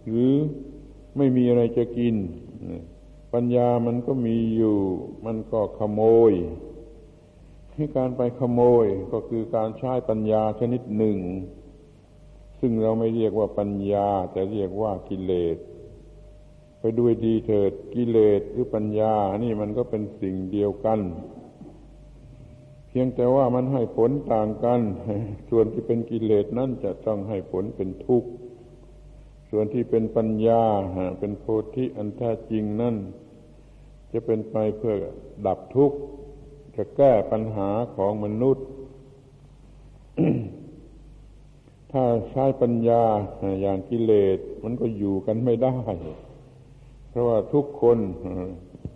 [0.08, 0.34] หรือ
[1.18, 2.16] ไม่มีอะไรจะกิน
[3.34, 4.78] ปัญญามันก็มีอยู่
[5.26, 6.34] มันก็ขโมย
[7.74, 11.18] ที่การไปขโมยก็คือการใช้ปัญญาชนิดหนึ่ง
[12.60, 15.58] ซึ่งเราไม่เรียกว่าปัญญา แต่เรียกว่ากิเลส
[17.00, 21.00] ด้วยดีเถิดกิเลสหรือปัญญา นี่มันก็เป็นสิ่งเดียวกัน
[22.90, 24.80] เพียงแต่ว่ามันให้ผลต่างกัน
[25.50, 28.30] ส่วนที่เป็นกิเลสนั่นจะต้องให้ผลเป็นทุกข์
[29.50, 30.64] ส่วนที่เป็นปัญญา
[31.20, 31.46] เป็นโพ
[31.76, 32.96] ธิอันแท้จริงนั่น
[34.14, 34.94] จะเป็นไปเพื่อ
[35.46, 35.98] ดับทุกข์
[36.76, 38.66] จะแก้ปัญหาของมนุษย์
[41.92, 43.04] ถ้าใช้ปัญญา
[43.62, 45.76] อย่างกิเลสมันก็อยู่กันไม่ได้
[47.16, 47.98] ราะว่าทุกคน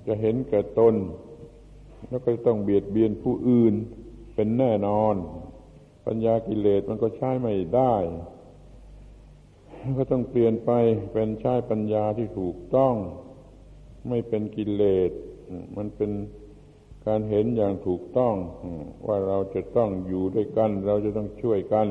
[0.08, 0.96] จะเห็นแก่ตน
[2.10, 3.74] แล้วก็ต้องเบียดเบียนผู้อื่น
[4.36, 5.16] เป็นแน่นอน
[6.06, 7.96] ปัญญากิเลสมันก็ใช้ไม่ได้
[9.98, 10.72] ก็ต้องเปลี่ยนไป
[11.12, 12.94] เป็นใช้ปัญญาที่ถูกต้อง
[14.10, 15.12] ไม่เป็นกิเลส
[15.78, 16.12] มันเป็น
[17.06, 18.36] การเห็นอย่างถูกต้อง
[19.08, 21.88] ว่าเราจะต้องอยู่ด้วยกัน เราจะต้องช่วยกัน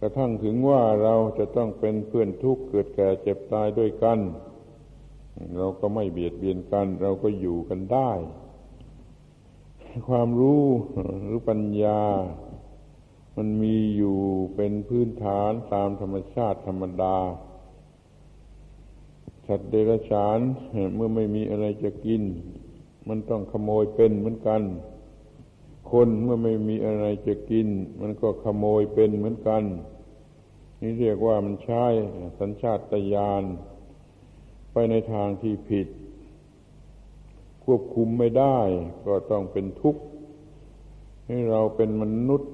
[0.00, 4.18] กระทั่งถึงว่าเราจะต้องเป็นเพื่อนทุกข์เกิดแก่เจ็บตายด้วยกัน
[5.56, 8.10] เราก็ไม่เบียดเบียนกัน เราก็อยู่กันได้
[10.08, 10.64] ความรู้
[11.22, 12.00] หรือปัญญา
[13.36, 14.18] มันมีอยู่
[14.56, 17.16] เป็นพื้นฐานตามธรรมชาติธรรมดา
[19.46, 20.38] สัตว์เดรัจฉาน
[20.94, 22.22] เมื่อไม่มีอะไรจะกิน
[23.08, 24.62] มันต้องขโมยเป็นเหมือนกัน
[25.90, 27.68] คนเมื่อไม่มีอะไรจะกิน
[28.00, 29.62] มันก็ขโมยเป็นเหมือนกัน
[30.80, 31.84] นี่เรียกว่ามันใช้
[32.38, 32.80] สัญชาต
[33.14, 33.44] ญาณ
[34.72, 35.88] ไปในทางที่ผิด
[37.64, 38.58] ควบคุมไม่ได้
[39.06, 40.02] ก็ต้องเป็นทุกข์
[41.26, 42.52] ให้เราเป็นมนุษย์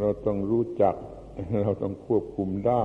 [0.00, 0.94] เราต้องรู้จัก
[1.62, 2.84] เราต้องควบคุมได้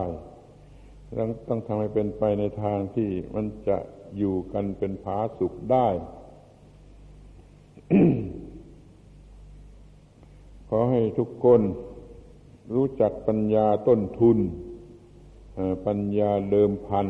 [1.16, 3.78] เราต้องทำให้เป็นไปในทางที่มันจะ
[4.18, 5.88] อยู่กันเป็นผาสุขได้
[10.70, 11.62] ขอให้ทุกคน
[12.74, 14.38] รู้จักปัญญาต้นทุน
[15.86, 17.08] ปัญญาเดิมพัน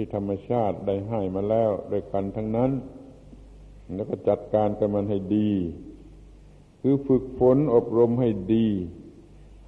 [0.00, 2.70] ที่ธรรมชาติได้ให้มาแล้วโดยกันทั้งนั้น
[3.94, 5.50] แล้วก็จัดการกับมันให้ดี
[6.80, 8.66] คือฝึกฝนอบรมให้ดี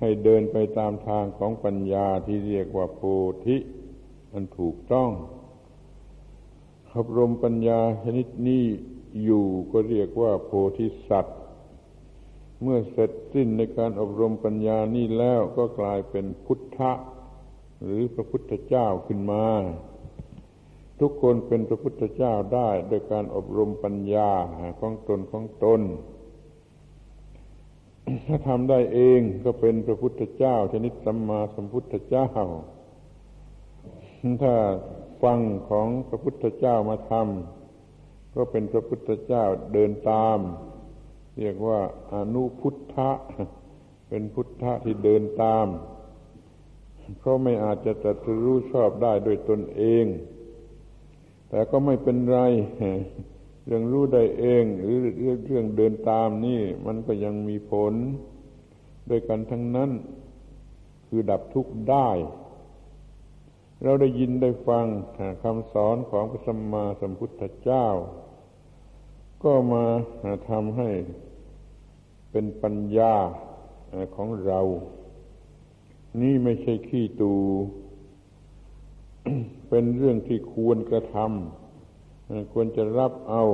[0.01, 3.01] ให้เดินไปตามทางของปัญญาที่เรียกว่าโพ
[3.47, 3.57] ธิ
[4.33, 5.11] มันถูกต้อง
[6.97, 8.64] อบรมปัญญาชนิดนี้
[9.25, 11.38] อยู่ก็เรียกว่าโพธิสัตว์
[12.62, 16.92] เมื่อเสร็จสิ้นในการอบรมปัญญานี่แล้วก็กลายเป็นพุทธะ
[17.85, 19.45] หรือพระพุทธเจ้าขึ้นมา
[21.03, 24.31] ทุกคนเป็นพระพุทธเจ้าได้โดยการอบรมปัญญา
[24.81, 25.81] ของตนของตน
[28.27, 32.29] ถ้าทำได้เองก็เป็นพระพุทธเจ้า ชนิดสัมมาสัมพุทธเจ้า
[34.43, 34.55] ถ้า
[35.23, 35.38] ฟัง
[35.71, 40.38] ของพระพุทธเจ้ามาทำก็เป็นพระพุทธเจ้าเดินตาม
[41.38, 41.81] เรียกว่า
[42.15, 43.11] อนุพุทธะ
[44.09, 45.67] เป็นพุทธะที่เดินตาม
[47.19, 50.07] เพราะไม่อาจจะตรัสรู้ชอบได้โดยตนเอง
[51.53, 52.41] แต่ก็ไม่เป็นไร
[53.67, 54.97] เรื่องรู้ได้เอง หรือ
[55.47, 57.95] เรื่องเดินตามนี่ มันก็ยังมีผล
[59.07, 59.91] โดยกันทั้งนั้น
[61.07, 62.11] คือดับทุกข์ได้
[63.83, 64.87] เราได้ยินได้ฟัง
[65.43, 67.87] คำสอนของพระสัมมาสัมพุทธเจ้า
[69.45, 69.85] ก็มา
[70.49, 70.91] ทำให้
[72.31, 73.15] เป็นปัญญา
[74.17, 74.61] ของเรา
[76.21, 77.35] นี่ไม่ใช่ขี้ตู
[79.75, 83.45] เป็นเรื่องที่ควรกระทำควรจะรับเอา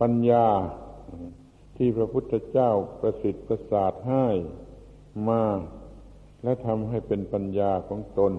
[0.00, 0.46] ปัญญา
[1.76, 4.26] ที่พระพุทธเจ้าประสิทธิ์ประสาทให้
[5.28, 5.44] มา
[6.42, 8.32] และทำให้เป็นปัญญาของตน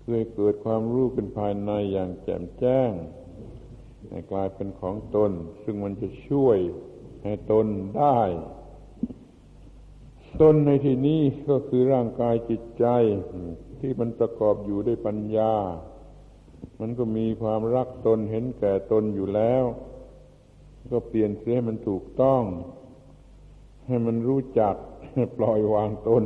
[0.00, 2.90] เพื่อเกิดความรู้เป็นภายในอย่างแจ่มแจ้ง
[4.32, 5.30] กลายเป็นของตน
[5.62, 6.58] ซึ่งมันจะช่วย
[7.24, 7.66] ให้ตน
[7.98, 8.20] ได้
[10.42, 12.86] ตนในที่นี้ก็คือร่างกายจิตใจ
[13.84, 15.54] ที่มันประกอบอยู่ด้วยปัญญา
[16.80, 19.64] มันก็มีความรักตนเห็นแก่ตนอยู่แล้ว
[20.92, 22.42] ก็เปลี่ยนเสียให้มันถูกต้อง
[23.86, 24.74] ให้มันรู้จัก
[25.38, 26.24] ปล่อยวางตน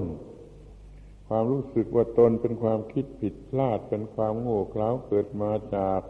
[1.28, 6.00] ความรู้สึกว่าตนเป็นความคิดผิดพลาดเป็นความโง่เขลาเกิดมาจาก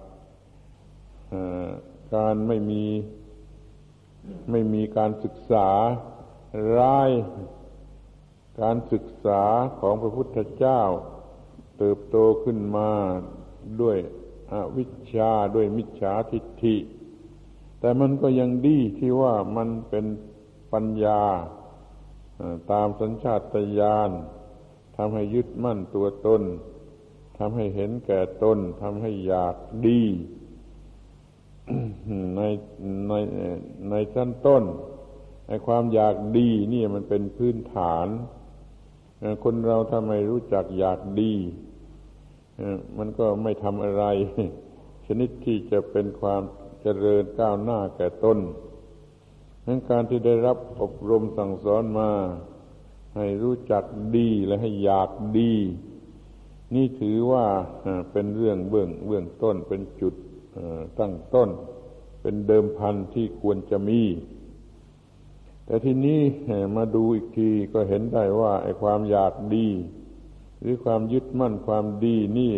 [2.14, 2.84] การไม่มี
[4.50, 5.68] ไม่มีการศึกษา
[6.78, 7.10] ร้าย
[8.60, 9.42] การศึกษา
[9.80, 10.82] ของพระพุทธเจ้า
[11.78, 12.90] เติบโตขึ้นมา
[13.80, 13.98] ด้วย
[14.52, 16.76] อวิชชาด้วยมิจฉาทิฏฐิ
[17.80, 20.04] แต่มันก็ยังดีที่ว่ามันเป็น
[20.72, 21.22] ปัญญา
[22.72, 24.10] ตามสัญชาตญาณ
[24.96, 26.42] ทำให้ยึดมั่นตัวตน
[27.38, 30.02] ทำให้เห็นแก่ตนทำให้อยากดี
[32.36, 32.40] ใน
[33.08, 33.12] ใน
[33.90, 34.64] ในชั้นต้น
[35.48, 38.06] ไอ้ความอยากดีนี่มันเป็นพื้นฐาน
[39.44, 41.32] คนเราถ้าไมรู้จักอยากดี
[42.98, 44.04] มันก็ไม่ทำอะไร
[45.06, 46.42] ชนิดที่จะเป็นความ
[46.82, 48.38] เจริญก้าวหน้าแก่ตน
[49.66, 52.10] นั้นการที่ได้รับอบรมสั่งสอนมา
[53.16, 53.84] ให้รู้จัก
[54.16, 55.52] ดีและให้อยากดี
[56.74, 57.46] นี่ถือว่า
[58.12, 60.14] เป็นเรื่องเบื้องเบื้องต้นเป็นจุด
[60.98, 61.48] ตั้งต้น
[62.22, 64.02] เป็นเดิมพันที่ควรจะมี
[65.66, 66.20] แต่ทีนี้
[66.76, 69.68] มาดูอีกทีก็เห็นได้ว่าไอ้ความอยากดี
[70.60, 72.54] หรือความยึดมั่นความดีนี่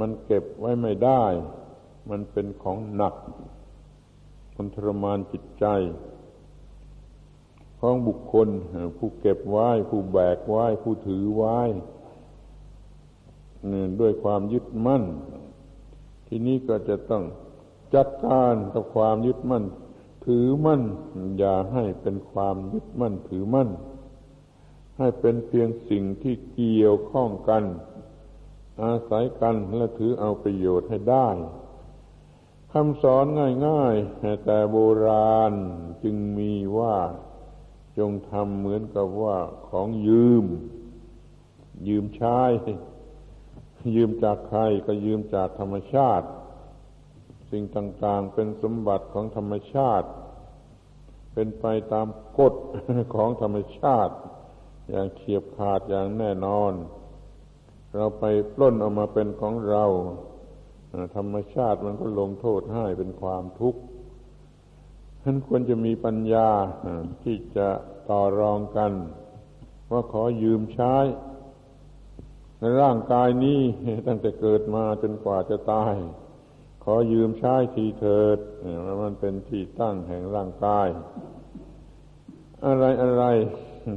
[0.00, 1.24] มันเก็บไว้ไม่ได้
[2.10, 3.14] มันเป็นของหนัก
[4.56, 5.66] มันทรมานจิตใจ
[7.80, 8.48] ของบุคคล
[8.96, 11.58] ผู้เก็บไว้ ผู้แบกไว้ ผู้ถือไว้
[14.00, 15.04] ด้วยความยึดมั่น
[16.26, 17.24] ทีนี้ก็จะต้อง
[17.94, 19.64] จัดการกับความยึดมั่น
[20.26, 20.82] ถือมั่น
[21.38, 23.68] อย่าให้เป็นความยึดมั่นถือมั่น
[25.00, 27.64] ให้เป็นเพียงสิ่งที่เกี่ยวข้องกัน
[28.82, 31.28] อาศัยกันและถือเอาประโยชน์ให้ได้
[32.72, 33.24] คำสอน
[33.66, 35.52] ง่ายๆ แต่โบราณ
[36.02, 36.96] จึงมีว่า
[37.98, 39.36] จงทำเหมือนกับว่า
[39.68, 40.44] ของยืม
[41.88, 42.40] ยืมใช้
[43.94, 46.26] ยืมจากใครก็ยืมจากธรรมชาติ
[47.50, 50.08] สิ่งต่างๆเป็นสมบัติของธรรมชาติ
[51.32, 52.06] เป็นไปตาม
[52.38, 52.54] กฎ
[53.14, 54.14] ของธรรมชาติ
[54.90, 56.72] อย่างเฉียบขาดอย่างแน่นอน
[57.94, 58.24] เราไป
[58.54, 59.84] ปล้นออกมาเป็นของเรา
[61.16, 63.80] ธรรมชาติมันก็ลงโทษให้เป็นความทุกข์
[65.22, 66.50] ฉะนั้นควรจะมีปัญญา
[67.22, 67.68] ที่จะ
[68.10, 68.92] ต่อรองกัน
[69.92, 70.96] ว่าขอยืมใช้
[72.58, 73.60] ในร่างกายนี้
[74.06, 75.94] ตั้งแต่เกิดมาจนกว่าจะตาย
[76.84, 78.38] ขอยืมใช้ทีเถิด
[79.02, 80.88] มันเป็นที่ตั้งแห่งร่างกาย
[82.64, 83.24] อะไรอะไร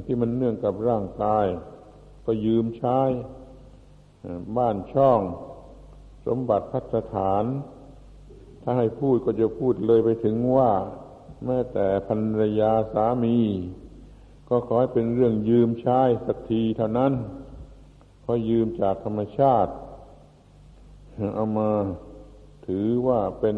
[0.06, 1.46] ที่มันเนื่องกับร่างกาย
[2.26, 3.00] ก็ยืมใช้
[4.58, 5.20] บ้านช่อง
[6.26, 7.44] สมบัติพัฒฐาน
[8.62, 10.72] ถ้าให้พูดก็จะพูดเลยไปถึงว่า
[11.46, 13.38] แม้แต่ภรรยาสามี
[14.50, 17.14] ก็ขอให้เป็นเรื่องยืมใช้สักทีเท่านั้น
[18.22, 19.72] เพราะยืมจากธรรมชาติ
[21.36, 21.70] เอามา
[22.68, 23.58] ถือว่าเป็น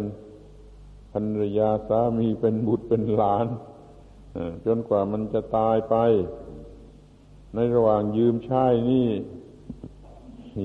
[1.12, 3.46] ภรรยาสามีเป็นบุตรเป็นหลาน
[4.66, 5.96] จนกว่ามันจะตายไป
[7.56, 9.10] ในระหว่างยืมใช้นี่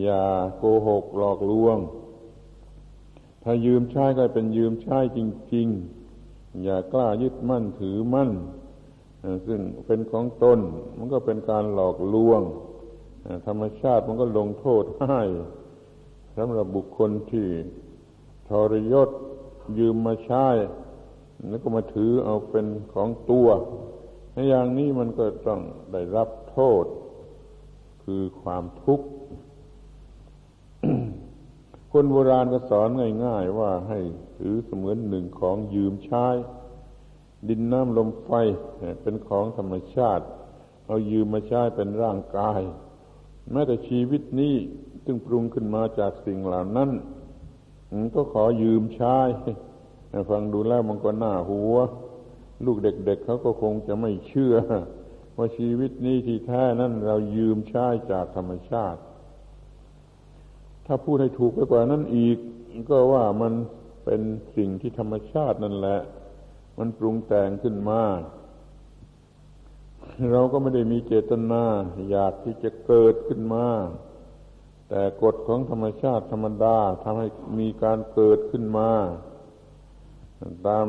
[0.03, 0.25] อย่า
[0.57, 1.79] โกหกหลอกลวง
[3.43, 5.19] ถ้ายืมใช้ก็เป็นยืมใช้จ
[5.55, 5.69] ริง
[6.15, 8.31] ๆ อย่ากล้ายึดมั่นถือมั่น
[9.47, 10.59] ซึ่งเป็นของตน
[10.97, 12.41] มันก็เป็นการหลอกลวง
[13.47, 15.21] ธรรมชาติมันก็ลงโทษให้
[16.37, 17.47] สำหรับบุคคลที่
[18.49, 19.09] ทรยศ
[19.79, 20.47] ยืมมาใช้
[21.49, 23.49] แล้วก็มาถือเอาเป็นของตัว
[24.33, 25.61] ในอย่างนี้มันก็ต้อง
[25.93, 26.85] ได้รับโทษ
[28.05, 29.07] คือความทุกข์
[31.93, 32.89] คนโบราณก็สอน
[33.25, 33.99] ง่ายๆว่าให้
[34.37, 36.27] ถือเสมือนหนึ่งของยืมใช้
[37.49, 38.31] ดินน้ำลมไฟ
[39.03, 40.25] เป็นของธรรมชาติ
[40.87, 42.61] เอายืมมาใช้เป็นร่างกาย
[43.53, 44.55] แม้แต่ชีวิตนี้
[45.05, 46.91] ซึ่งปรุงขึ้นมาจากสิ่งเหล่านั้น
[48.15, 49.19] ก็ขอยืมใช้
[50.31, 51.77] ฟังดูแล้วมันก็น่าหัว
[52.65, 54.55] ลูกเด็กๆเเขาก็คงจะไม่เชื่อ
[55.37, 59.01] ว่าชีวิตนี้ที่แท้นั้นเรายืมใช้จากธรรมชาติ
[60.87, 62.39] ถ้าพูดให้ถูกไปกว่านั้นอีก
[62.91, 63.53] ก็ว่ามัน
[64.05, 64.21] เป็น
[64.57, 66.01] สิ่งที่ธรรมชาตินั่นแหละ
[66.79, 68.03] มันปรุงแต่งขึ้นมา
[70.33, 71.65] เราก็ไม่ได้มีเจตนา
[72.11, 73.67] อยากที่จะเกิดขึ้นมา
[74.89, 77.27] แต่กฎของธรรมชาติธรรมดาทำให้
[77.61, 78.91] มีการเกิดขึ้นมา
[80.69, 80.87] ตาม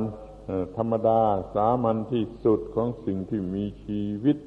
[0.78, 1.22] ธรรมดา
[1.56, 4.38] สามัญที่สุดของสิ่งที่มีชีวิต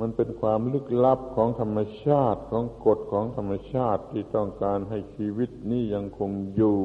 [0.00, 6.78] มันเป็นความลึกลับของธรรมชาติของกฎของธรรมชาติที่ต้องการให้ชีวิตนี้ยังคงอยู่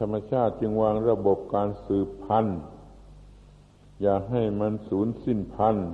[0.00, 2.60] ธรรมชาติจึงวางระบบการสืบพันธุ์
[4.02, 5.90] อย่าให้มันสูญสิ้นพันธุ์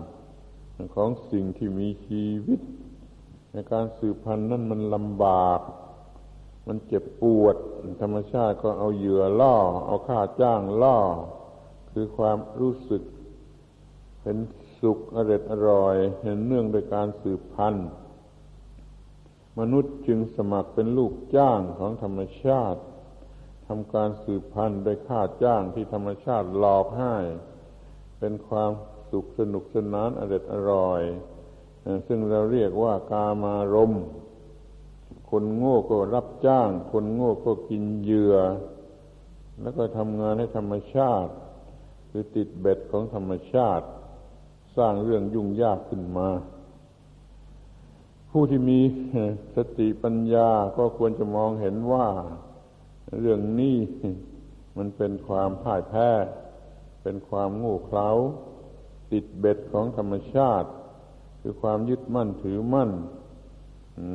[0.94, 2.60] ของสิ่งที่มีชีวิต
[3.52, 5.60] ในการสืบพันธุ์นั้นมันลำบาก
[6.66, 7.56] มันเจ็บปวด
[8.02, 9.56] ธรรมชาติก็เอาเหยื่อล่อ
[9.86, 10.98] เอาค่าจ้างล่อ
[11.92, 13.02] คือความรู้สึก
[14.22, 14.36] เป็น
[14.80, 17.88] สุขอร็ดอร่อย เห็นเนื่องโดยการสืบพันธุ์
[19.58, 22.80] มนุษย์จึงสมัครเป็นลูกจ้างของธรรมชาติ
[23.66, 27.16] ทำการสืบพันธุ์โดยค่าจ้างที่ธรรมชาติหลอกให้
[28.18, 28.70] เป็นความ
[29.10, 31.02] สุขสนุกสนานอร็ดอร่อย
[32.06, 34.04] ซึ่งเราเรียกว่ากามารมณ์
[35.36, 38.36] คนโง่ก็รับจ้าง คนโง่ก็กินเหยื่อ
[39.60, 41.32] แล้วก็ทำงานให้ธรรมชาติ
[42.10, 43.86] คือติดเบ็ดของธรรมชาติ
[44.76, 46.28] สร้างเรื่องยุ่งยากขึ้นมา
[48.30, 48.80] ผู้ที่มี
[49.56, 52.08] สติปัญญาก็ควรจะมองเห็นว่า
[53.20, 53.76] เรื่องนี้
[54.76, 56.10] มันเป็นความพ่ายแพ้
[57.02, 58.08] เป็นความโง่เขลา
[59.12, 60.68] ติดเบ็ดของธรรมชาติ
[61.40, 62.92] คือความยึดมั่นถือมั่น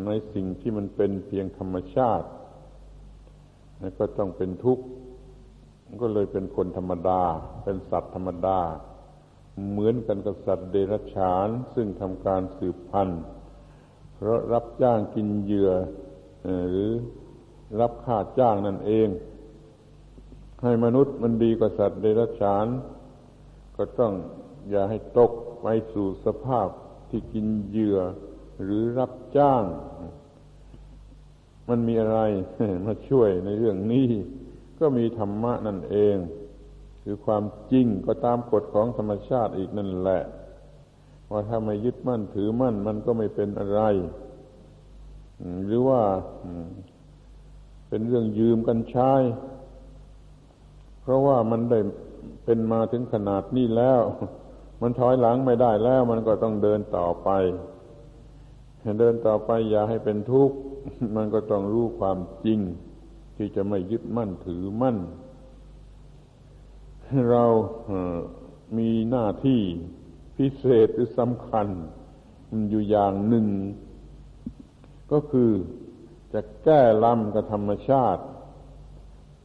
[0.05, 2.27] ในสิ่งที่มันเป็นเพียงธรรมชาติ
[3.81, 4.83] นั่นก็ต้องเป็นทุกข์
[6.01, 7.21] ก็เลยเป็นคนธรรมดา
[7.63, 8.59] เป็นสัตว์ธรรมดา
[9.69, 13.21] เหมือนกันกับสัตว์เดรัจฉาน ซึ่งทำการสืบพันธุ์
[14.15, 15.71] เพราะรับจ้างกินเหยื่อ
[16.69, 16.91] หรือ
[17.79, 19.07] รับค่าจ้างนั่นเอง
[20.63, 22.67] ให้มนุษย์มันดีกว่าสัตว์เดรัจฉาน
[23.77, 24.13] ก็ต้อง
[24.69, 26.67] อย่าให้ตกไปสู่สภาพ
[27.09, 27.99] ที่กินเหยื่อ
[28.63, 29.63] หรือรับจ้าง
[31.69, 32.19] มันมีอะไร
[32.85, 34.09] มาช่วยในเรื่องนี้
[34.79, 36.15] ก็มีธรรมะนั่นเอง
[37.03, 40.21] คือความจริงก็ตามกฎของธรรมชาติอีกนั่นแหละ
[41.31, 43.81] ว่าถ้าไม่ยึดมั่นถือมั่น มันก็ไม่เป็นอะไร
[45.65, 46.01] หรือว่า
[47.89, 49.13] เป็นเรื่องยืมกันใช้
[51.01, 51.79] เพราะว่ามันได้
[52.45, 54.01] เป็นมาถึงขนาดนี้แล้ว
[54.81, 57.29] มันถอยหลังไม่ได้แล้ว มันก็ต้องเดินต่อไป
[58.99, 60.57] เดินต่อไปอย่าให้เป็นทุกข์
[61.15, 62.59] มันก็ต้องรู้ความจริง
[63.37, 64.97] ที่จะไม่ยึดมั่นถือมั่น
[67.31, 67.45] เรา
[68.77, 69.61] มีหน้าที่
[70.37, 71.67] พิเศษหรือสำคัญ
[72.69, 73.47] อยู่อย่างหนึ่ง
[75.11, 75.49] ก็คือ
[76.33, 78.23] จะแก้ลำกับธรรมชาติ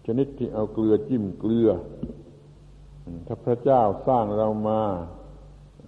[0.06, 1.70] ชนิดที่เอาเกลือจิ้มเกลือ
[3.26, 4.82] ถ้าพระเจ้าสร้างเรามา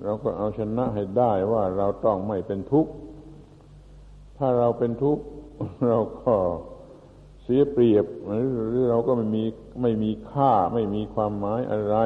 [0.05, 2.93] เราก็เอาชนะให้ได้ว่าเราต้องไม่เป็นทุกข์
[4.37, 5.25] ถ้าเราเป็นทุกข์
[5.89, 6.35] เราก็
[7.43, 9.45] เสียเปรียบหรือเราก็ไม่มี
[9.83, 11.97] ไม่มีค่าไม่มีความหมายอะไร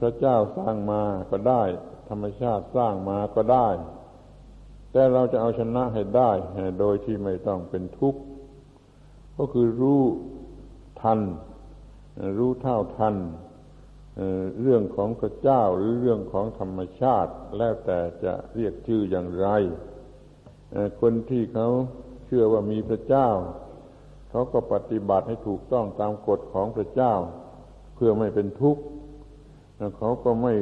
[0.00, 1.62] พระเจ้าสร้างมาก็ได้
[2.08, 3.68] ธรรมชาติสร้างมาก็ได้
[4.92, 6.30] แต่เราจะเอาชนะให้ได้
[6.80, 8.20] โดยที่ไม่ต้องเป็นทุกข์
[9.38, 10.02] ก็คือรู้
[11.00, 11.20] ทัน
[12.38, 13.16] รู้เท่าทัน
[14.62, 19.48] เรื่องของพระเจ้าหรือเรื่องของธรรมชาติ แล้วแต่จะเรียกชื่ออย่างไร
[21.00, 21.68] คนที่เขา
[22.26, 23.28] เชื่อว่ามีพระเจ้า
[24.30, 27.12] เขาก็ปฏิบัติให้ถูกต้องตามกฎของพระเจ้า
[27.94, 28.82] เพื่อไม่เป็นทุกข์
[29.98, 30.54] เขาก็ไม่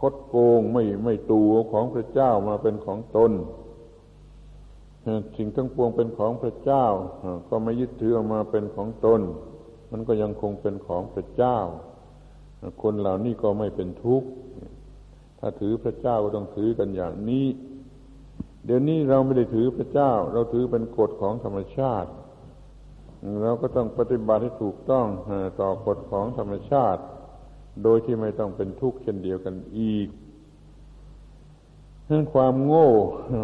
[0.00, 3.32] คดโกงไม่ไม่ตัวของพระเจ้ามาเป็นของตน
[5.36, 6.84] สิ่งทั้งปวงเป็นของพระเจ้า
[7.48, 9.20] ก็ไม่ยึดถืออมาเป็นของตน
[9.90, 11.58] มันก็ยังคงเป็นของพระเจ้า
[12.82, 14.28] คนเหล่านี้ก็ไม่เป็นทุกข์
[15.38, 17.46] ถ้าถือพระเจ้าก็ต้องถือกันอย่างนี้
[18.64, 22.10] เดี๋ยวนี้เราไม่ได้ถือพระเจ้า เราถือเป็นกฎของธรรมชาติ
[23.42, 25.06] เราก็ต้องปฏิบัติให้ถูกต้อง
[25.60, 27.02] ต่อกฎของธรรมชาติ
[27.82, 30.08] โดยที่ไม่ต้องเป็นทุกข์เช่นเดียวกันอีก
[32.08, 32.88] นั้นความโง่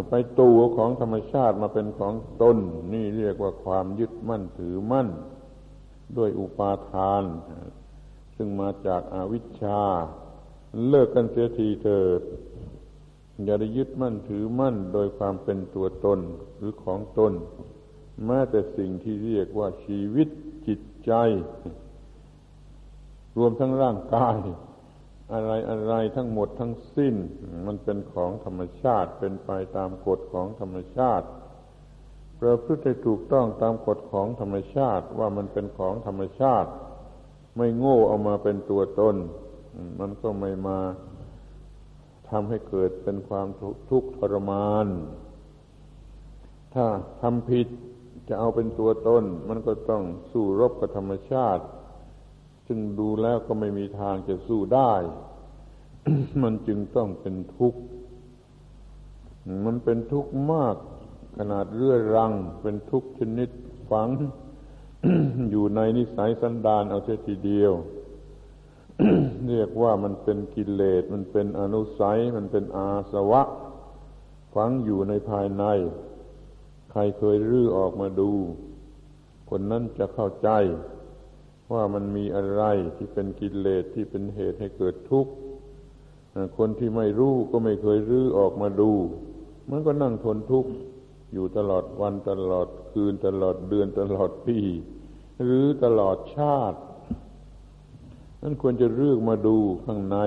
[0.09, 2.57] ไปตัวของธรรมชาติมาเป็นของตน
[2.95, 5.09] นี่เรียกว่าความยึดมั่นถือมั่น
[6.17, 7.25] ด้วยอุปาทาน
[8.37, 9.83] ซึ่งมาจากอาวิชชา
[10.89, 12.21] เลิกกันเสียทีเถิด
[13.45, 16.20] อย่าได้ยึดมั่นถือมั่นโดยความเป็นตัวตน
[16.57, 17.32] หรือของตน
[18.26, 20.28] แม้แต่สิ่งที่เรียกว่าชีวิต
[20.66, 21.12] จิตใจ
[23.39, 24.39] รวมทั้งร่างกาย
[25.32, 27.14] อะไรอะไรทั้งหมดทั้งสิ้น
[27.66, 31.26] มันเป็นของธรรมชาติเป็นไปตามกฎของธรรมชาติ
[32.41, 36.70] ประพฤติถูกต้องตามกฎของธรรมชาติว่ามันเป็นของธรรมชาติ
[37.57, 39.16] ไม่โง่เอามาเป็นตัวตน
[40.01, 40.78] มันก็ไม่มา
[42.31, 43.49] ทำให้เกิดเป็นความ
[43.91, 44.87] ทุกข์ทรมาน
[46.74, 46.87] ถ้า
[47.22, 47.68] ทำผิด
[48.29, 50.03] จะเอาเป็นตัวตน มันก็ต้อง
[50.33, 51.64] สู้รบกับธรรมชาติ
[52.66, 54.93] ซึ่งดูแล้วก็ไม่มีทางจะสู้ได้
[56.43, 57.81] มันจึงต้องเป็นทุกข์
[59.64, 60.77] มันเป็นทุกข์มาก
[61.39, 63.51] ขนาดเรื่อรัง เป็นทุกข์ชนิด
[63.91, 64.09] ฝัง
[65.51, 67.72] อยู่ในนิสัยสันดานเอาเสียทีเดียว
[69.49, 73.42] เรียกว่ามันเป็นกิเลสมันเป็นอนุสัย มันเป็นอาสวะ
[74.55, 75.64] ฝังอยู่ในภายใน
[76.90, 78.30] ใครเคยรื้อออกมาดู
[79.51, 80.49] คนนั้นจะเข้าใจ
[81.72, 82.62] ว่ามันมีอะไร
[82.97, 85.32] ที่เป็นกิเลสที่เป็นเหตุให้เกิดทุกข์
[86.59, 88.92] คนที่ไม่รู้ก็ไม่เคยรื้อออกมาดู
[89.70, 90.70] มันก็นั่งทนทุกข์
[91.32, 94.59] อยู่ตลอดวันตลอดคืนตลอดเดือนตลอดปี
[95.44, 96.78] หรือตลอดชาติ
[98.49, 100.18] นั่นควรจะเรื้อมาดูข้างใน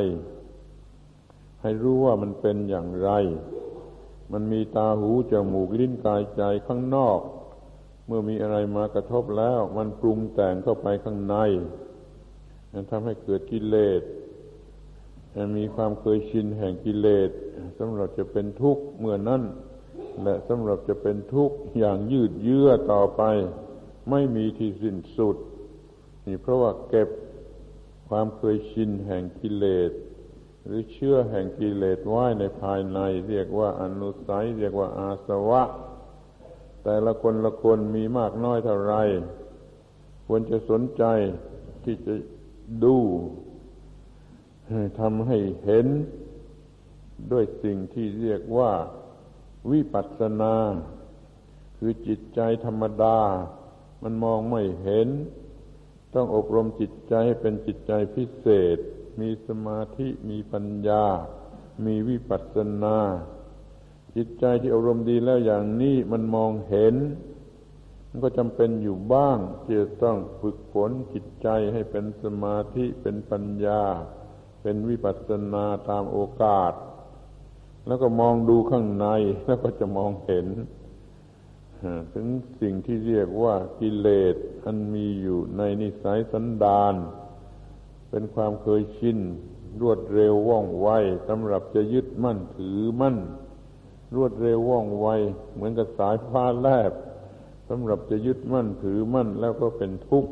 [1.61, 3.09] ให้รู้ว่ามันเป็นอย่างไร
[4.31, 7.19] มันมีตาหูจมูกลิ้นกายใจข้างนอก
[8.07, 11.35] เมื่อมีอะไรมากระทบแล้ว มันปรุงแต่งเข้าไปข้างใน
[12.73, 14.01] มันทำให้เกิดกิเลส
[15.57, 17.29] มีความเคยชินแห่งกิเลส
[17.79, 19.41] สำหรับจะเป็นทุกข์เมื่อนั้น
[20.23, 23.21] และสำหรับจะเป็นทุกข์อย่างยืดเยื้อต่อไป
[24.09, 25.35] ไม่มีที่สิ้นสุด
[26.25, 27.09] นี่เพราะว่าเก็บ
[28.09, 29.91] ความเคยชินแห่งกิเลส
[30.65, 32.99] หรือเชื่อแห่งกิเลสไว้ในภายใน
[33.29, 35.63] เรียกว่าอนุสัย เรียกว่าอาสวะ
[36.83, 38.95] แต่ละคนละคนมีมากน้อยเท่าไร
[40.27, 41.03] ควรจะสนใจ
[41.83, 42.13] ที่จะ
[42.83, 42.97] ดู
[44.99, 45.87] ทำให้เห็น
[47.31, 48.71] ด้วยสิ่งที่เรียกว่า
[49.71, 50.55] วิปัสสนา
[51.77, 53.19] คือจิตใจธรรมดา
[54.03, 55.07] มันมองไม่เห็น
[56.13, 58.77] ต้องอบรมจิตใจให้เป็นจิตใจพิเศษ
[59.19, 61.05] มีสมาธิมีปัญญา
[61.85, 62.97] มีวิปัสสนา
[64.15, 66.95] จิตใจที่อารมณ์ดีแล้วอย่างนี้มันมองเห็น
[68.09, 73.81] มันก็จำเป็นอยู่บ้างที่จะต้องฝึกฝนจิตใจให้เป็นสมาธิเป็นปัญญา
[74.61, 76.73] เป็นวิปัสสนาตามโอกาส
[77.87, 79.07] แล้วก็มองดูข้างใน
[79.45, 80.47] แล้วก็จะมองเห็น
[82.13, 82.27] ถึง
[82.61, 86.95] สิ่งที่เรียกว่ากิเลสอันมีอยู่ในนิสัยสันดาน
[88.09, 89.17] เป็นความเคยชิน
[89.81, 90.87] รวดเร็วว่องไว
[91.27, 93.17] สำหรับจะยึดมั่นถือมั่น
[94.15, 95.07] รวดเร็วว่องไว
[95.53, 96.91] เหมือนกับสายฟ้าแลบ
[97.69, 100.31] สำหรับจะยึดมั่นถือมั่นแล้วก็เป็นทุกข์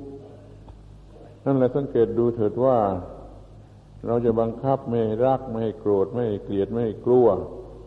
[1.45, 2.77] นั่นแหละสังเกตดูเถิดว่า
[4.05, 7.27] เราจะบังคับไม่รักไม่โกรธไม่เกลียดไม่กลัว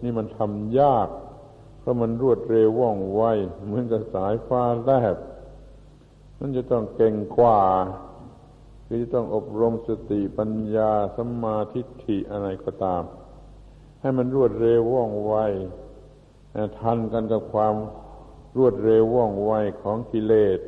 [0.02, 1.08] นี่มันทำยาก
[1.90, 3.22] เพราะมันรวดเร็วว่องไว
[3.64, 5.16] เหมือนกับสายฟ้าแลบ
[6.38, 7.60] นั่นจะต้องเก่งกว่า
[8.86, 13.02] คือจะต้องอบรมสติปัญญาสัมมาทิฏฐิอะไรก็ตาม
[14.00, 15.34] ให้มันรวดเร็วว่องไว
[16.78, 17.74] ทันกันกับความ
[18.58, 20.58] รวดเร็วว่องไวของกิเลส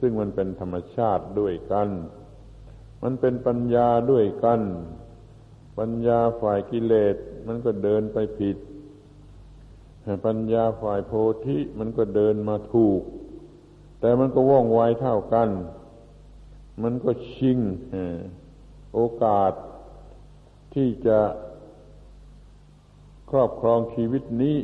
[0.00, 1.88] ซึ่งมันเป็นธรรมชาติด้วยกัน
[3.02, 4.60] มันเป็นปัญญาด้วยกัน
[5.78, 7.16] ปัญญาฝ่ายกิเลส
[7.46, 8.58] มันก็เดินไปผิด
[10.26, 11.12] ปัญญาฝ่ายโพ
[11.46, 13.00] ธิมันก็เดินมาถูก
[14.00, 15.48] แต่มันก็ว่องไวเท่ากัน
[16.82, 17.58] มันก็ชิง
[18.94, 19.52] โอกาส
[20.74, 21.18] ที่จะ
[23.30, 24.58] ครอบครองชีวิตนี้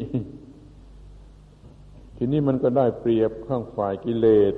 [2.16, 4.55] ทีนี้มันก็ได้เปรียบข้างฝ่ายกิเลส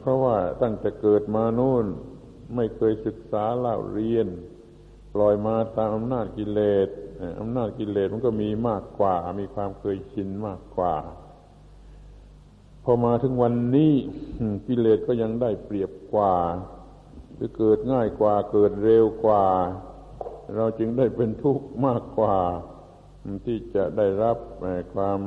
[0.00, 1.86] เพราะว่าตั้งแต่เกิดมานู่น
[2.54, 4.26] ไม่เคยศึกษาเล่าเรียน
[5.14, 6.88] ปล่อยมาตามอำนาจกิเลส
[7.40, 10.94] อำนาจกิเลสมันก็มีมากกว่า มีความเคยชินมากกว่า
[12.84, 13.94] พอมาถึงวันนี้
[14.66, 16.34] กิเลสก็ยังได้เปรียบกว่า
[17.34, 19.44] หรือเกิดง่ายกว่า เกิดเร็วกว่า
[20.56, 22.36] เราจึงได้เป็นทุกข์มากกว่า
[23.46, 24.36] ที่จะได้รับ
[24.94, 25.20] ความ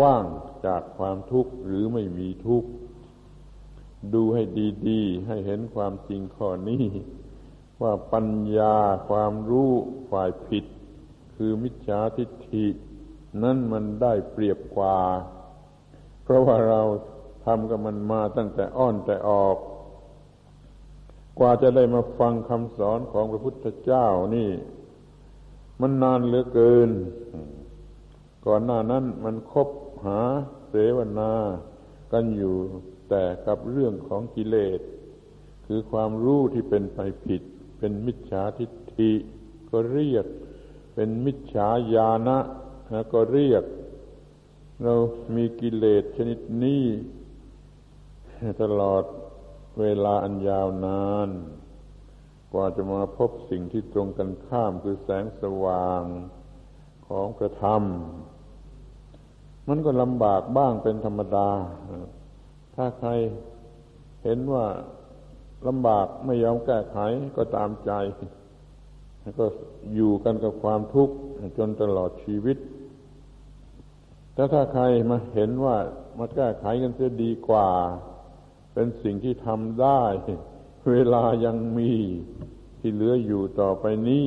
[0.00, 0.24] ว่าง
[0.66, 2.68] จากความทุกข์หรือไม่มีทุกข์
[4.14, 4.42] ดูให้
[4.88, 6.84] ดี ๆ ให้เห็นความจริงข้อนี้
[7.82, 8.76] ว่าปัญญา
[9.08, 9.72] ความรู้
[10.10, 10.64] ฝ่ายผิด
[11.36, 12.66] คือมิจฉาทิฏฐิ
[13.42, 14.98] นั่นมันได้เปรียบกว่า
[16.22, 16.80] เพราะว่าเรา
[17.44, 19.56] ทำกับมันมาตั้งแต่อ้อนแต่ออก
[21.38, 24.06] กว่าจะได้มาฟังคำสอนของพระพุทธเจ้า
[24.36, 24.50] นี่
[25.80, 26.90] มันนานเหลือเกิน
[28.46, 29.68] ก่อนหน้านั้นมันคบ
[30.04, 30.20] หา
[30.68, 31.32] เสวนา
[32.12, 32.54] กันอยู่
[33.08, 34.80] แต่กับเรื่องของกิเลส
[35.66, 37.42] คือความรู้ที่เป็นไปผิด
[37.78, 39.12] เป็นมิจฉาทิฏฐิ
[39.70, 40.26] ก็เรียก
[40.94, 42.38] เป็นมิจฉาญาณะ
[43.12, 43.64] ก็เรียก
[44.82, 44.94] เรา
[45.36, 46.84] มีกิเลสชนิดนี้
[48.62, 49.04] ตลอด
[49.80, 51.28] เวลาอันยาวนาน
[52.52, 56.02] กว่าจะมาพบสิ่งที่ตรงกันข้ามคือแสงสว่าง
[57.08, 57.82] ของพระธรรม
[59.68, 61.50] มันก็ลำบากบ้างเป็นธรรมดา
[62.74, 63.10] ถ้าใคร
[64.22, 64.66] เห็นว่า
[65.66, 66.98] ลำบากไม่ยอมแก้ไข
[67.36, 67.92] ก็ตามใจ
[69.38, 69.46] ก็
[69.94, 71.14] อยู่กันกับความทุกข์
[71.58, 72.58] จนตลอดชีวิต
[74.34, 75.76] แต่ถ้าใครมาเห็นว่า
[76.18, 77.68] มาแก้ไขกันเสียดีกว่า
[78.72, 80.02] เป็นสิ่งที่ทำได้
[80.90, 81.92] เวลายังมี
[82.78, 84.26] ที่เหลืออยู่ต่อไปนี้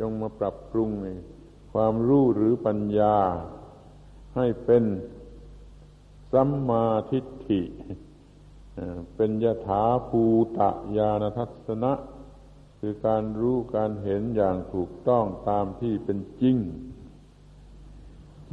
[0.00, 0.90] จงมาปรับปรุง
[1.72, 3.16] ความรู้หรือปัญญา
[4.36, 4.84] ให้เป็น
[6.32, 7.60] สัมมาทิฏฐิ
[9.16, 10.22] เป็นยถาภู
[10.58, 11.92] ตะญาณทัศนะ
[12.78, 16.56] คือการรู้การเห็นอย่างถูกต้องตามที่เป็นจริง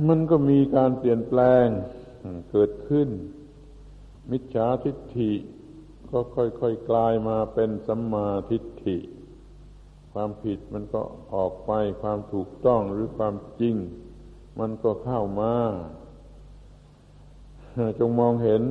[0.07, 1.65] มันก็มีการเปลี่ยนแปลง
[2.51, 3.09] เกิดขึ้น
[4.31, 5.31] มิจฉาทิฏฐิ
[6.09, 8.97] ก็ค่อยๆกลายมาเป็นสัมมาทิฏฐิ
[10.11, 11.01] ความผิดมันก็
[11.33, 13.75] ออกไปความถูกต้องหรือความจริง
[14.59, 15.53] มันก็เข้ามา
[17.99, 18.63] จงมองเห็น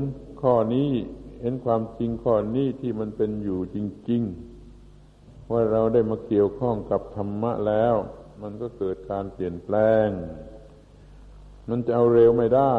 [0.42, 0.90] ข้อนี้
[1.40, 3.76] เห็นความจริงข้อนี้ที่มันเป็นอยู่จ
[4.10, 4.22] ริง
[4.86, 7.94] ๆ ว่าเราได้มาเกี่ยวข้องกับธรรมะแล้ว
[8.42, 9.76] มันก็เกิดการเปลี่ยนแปล
[10.06, 10.08] ง
[11.68, 12.74] มันจะเอาเร็วไม่ได้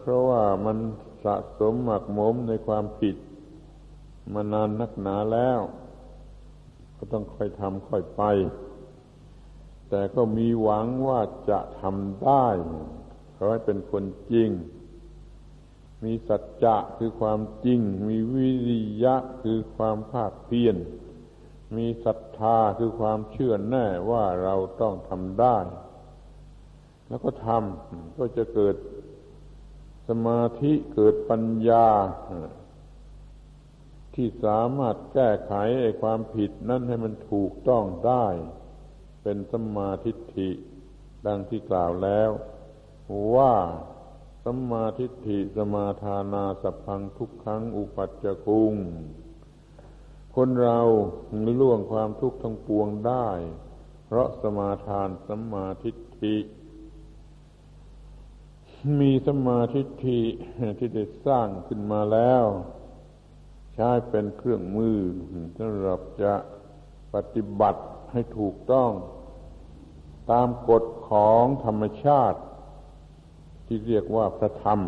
[0.00, 0.78] เพราะว่ามัน
[1.24, 3.16] สะสมหมักหมมในความผิด
[4.34, 5.60] มานานนักหนาแล้ว
[6.96, 8.22] ก็ต้องค่อยทำค่อยไป
[9.90, 11.20] แต่ก็มีหวังว่า
[11.50, 12.46] จะทำได้
[13.36, 14.50] ขอให้เป็นคนจริง
[16.04, 20.76] มีสัจจะคือความจริง มีวิริยะคือความภาคเพียร
[21.76, 25.56] มีศรัทธาคือความเชื่อแน่ว่าเราต้องทำได้
[27.08, 28.76] แล้วก็ทำก็จะเกิด
[30.08, 31.88] สมาธิเกิดปัญญา
[34.14, 38.26] ที่สามารถแก้ไขไอ้ความผิดนั่นให้มันถูกต้องได้
[39.22, 40.50] เป็นสมาทิฏฐิ
[41.26, 42.30] ดังที่กล่าวแล้ว
[43.36, 43.54] ว่า
[44.48, 48.74] สัมมาทิฏฐิสมาทานาสัพพังทุกครั้งอุปัจจคุง
[50.36, 50.80] คนเรา
[51.60, 53.28] ล่วงความทุกข์ทั้งปวงได้
[54.06, 56.36] เพราะสมาทานสัมมาทิฏฐิ
[59.00, 60.22] มีสมาทิฏฐิ
[60.78, 62.44] ที่ได้สร้างขึ้นมาแล้ว
[63.74, 64.98] ใช้เป็นเครื่องมือ
[65.58, 66.34] สำหรับจะ
[67.14, 67.82] ปฏิบัติ
[68.12, 68.90] ให้ถูกต้อง
[70.30, 72.40] ตามกฎของธรรมชาติ
[73.74, 74.80] ที่เรียกว่าพระธรรม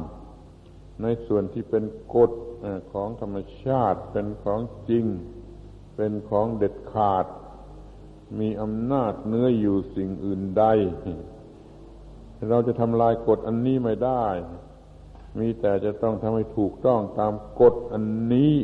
[1.02, 1.84] ในส่วนที่เป็น
[2.14, 2.32] กฎ
[2.92, 4.60] ของธรรมชาติเป็นของ
[4.90, 5.04] จริง
[5.96, 7.26] เป็นของเด็ดขาด
[8.40, 10.64] มีอำนาจเนื้ออยู่สิ่งอื่นใด
[12.48, 14.26] เราจะทำลายกฎอันนี้ไม่ได้
[15.38, 18.54] มีแต่จะต้องทำให้ถูกต้องตามกฎอันนี้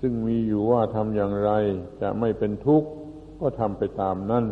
[0.00, 1.52] ซึ่งมีอยู่ว่าทำอย่างไร
[2.02, 2.88] จะไม่เป็นทุกข์
[3.40, 4.44] ก็ทำไปตามนั้น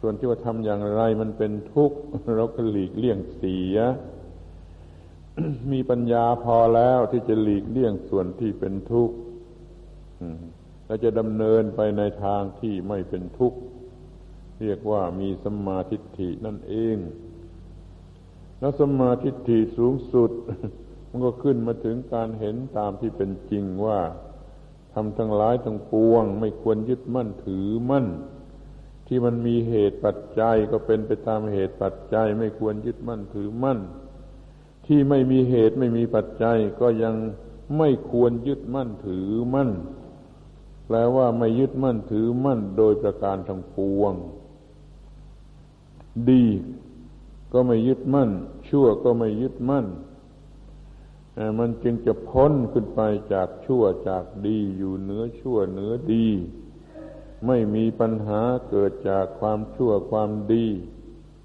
[0.00, 1.98] ส่วนที่ว่าทำอย่างไรมันเป็นทุกข์
[2.36, 3.76] เราก็หลีกเลี่ยงเสีย
[5.72, 9.16] มีปัญญาพอแล้วที่จะหลีกเลี่ยงส่วนที่เป็นทุกข์
[10.86, 13.58] และจะดำเนินไปในทางที่ไม่เป็นทุกข์
[14.62, 16.96] เรียกว่ามีสมาธิฐินั่นเอง
[18.60, 20.30] แล้วสมาธิฐิสูงสุด
[21.10, 24.00] มันก็ขึ้นมาถึงการเห็นตามที่เป็นจริงว่า
[24.94, 28.06] ทำทั้งหลายทั้งปวง ไม่ควรยึดมั่นถือมั่น
[29.08, 33.78] ที่มันมีเหตุปัจจัยก็เป็นไปตามเหตุปัจจัย ไม่ควรยึดมั่นถือมั่น
[34.86, 37.14] ที่ไม่มีเหตุไม่มีปัจจัยก็ยัง
[37.78, 39.70] ไม่ควรยึดมั่นถือมั่น
[40.86, 44.14] แปลว่าไม่ยึดมั่นถือมั่นโดยประการทั้งปวง
[46.30, 46.44] ดี
[47.52, 48.30] ก็ไม่ยึดมั่น
[48.68, 49.86] ชั่วก็ไม่ยึดมั่น
[51.58, 53.00] มันจึงจะพ้นขึ้นไป
[53.32, 56.26] จากชั่วจากดีอยู่เหนือชั่วเหนือดี
[57.46, 60.66] ไม่มีปัญหาเกิดจากความชั่วความดี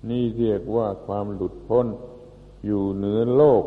[0.09, 1.87] นี่เรียกว่าความหลุดพ้น
[2.65, 3.63] อยู่เหนือโลก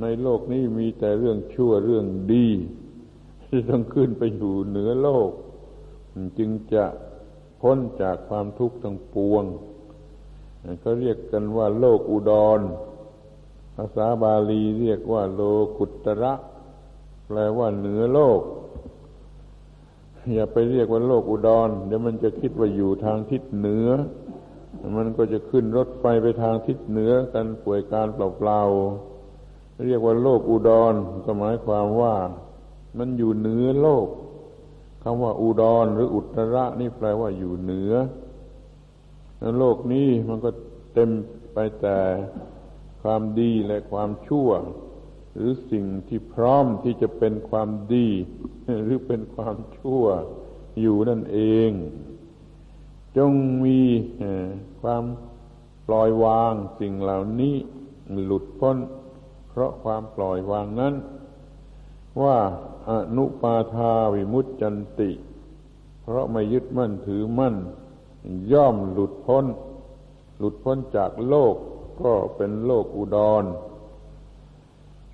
[0.00, 2.48] ในโลกนี้มีแต่เรื่องชั่วเรื่องดี
[3.46, 5.30] ที่ต้องขึ้นไปอยู่เหนือโลก
[6.38, 6.84] จึงจะ
[7.60, 9.44] พ้นจากความทุกข์ทั้งปวง
[10.82, 12.60] ก็เรียกกันว่าโลกอุดร
[13.76, 15.42] ภาษาบาลีเรียกว่าโล
[15.78, 16.32] กุตระ
[17.26, 18.40] แปลว่าเหนือโลก
[20.34, 23.88] อย่าไปเรียกว่าโลกอุดร เดี๋ยวมันจะคิดว่าอยู่ทางทิศเหนือ
[24.96, 30.94] มันก็จะขึ้นรถไฟไปทางทิศเหนือกันป่วยการเปล่าๆเรียกว่าโลกอุดร
[31.24, 32.14] ก็หมายความว่า
[32.98, 34.06] มันอยู่เหนือโลก
[35.02, 37.92] คำว่าอุดรหรืออุตระนี่แปลว่าอยู่เหนือ
[39.58, 40.50] โลกนี้มันก็
[40.94, 41.10] เต็ม
[41.54, 41.98] ไปแต่
[43.02, 44.50] ความดีและความชั่ว
[45.32, 48.08] หรือสิ่งที่พร้อมที่จะเป็นความดี
[48.84, 50.04] หรือเป็นความชั่ว
[50.80, 51.70] อยู่นั่นเอง
[53.16, 53.32] จง
[53.64, 53.80] มี
[54.80, 55.04] ความ
[55.86, 57.54] ปล่อยวางสิ่งเหล่านี้
[58.24, 58.76] หลุดพ้น
[59.48, 60.94] เพราะความปล่อยวางนั้น
[62.22, 62.38] ว่า
[62.90, 65.10] อนุปาทาวิมุตจันติ
[66.02, 67.54] เพราะไม่ยึดมั่นถือมั่น
[68.52, 69.46] ย่อมหลุดพ้น
[70.38, 71.54] หลุดพ้นจากโลก
[72.02, 73.44] ก็เป็นโลกอุดร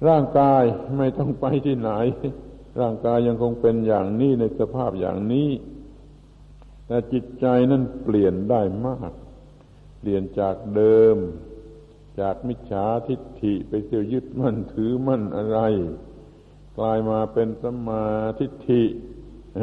[0.07, 0.63] ร่างกาย
[0.97, 1.91] ไม่ต้องไปที่ไหน
[2.81, 5.51] ร่างกายยังคงเป็นอย่างนี้ในสภาพอย่างนี้
[6.87, 9.13] แต่จิตใจนั้นเปลี่ยนได้มาก
[9.99, 11.17] เปลี่ยนจากเดิม
[12.21, 15.59] จากมิจฉาทิฏฐิไปเที่ยวยึดมั่นถือมั่นอะไร
[16.79, 18.05] กลายมาเป็นสมา
[18.39, 18.83] ทิฏฐิ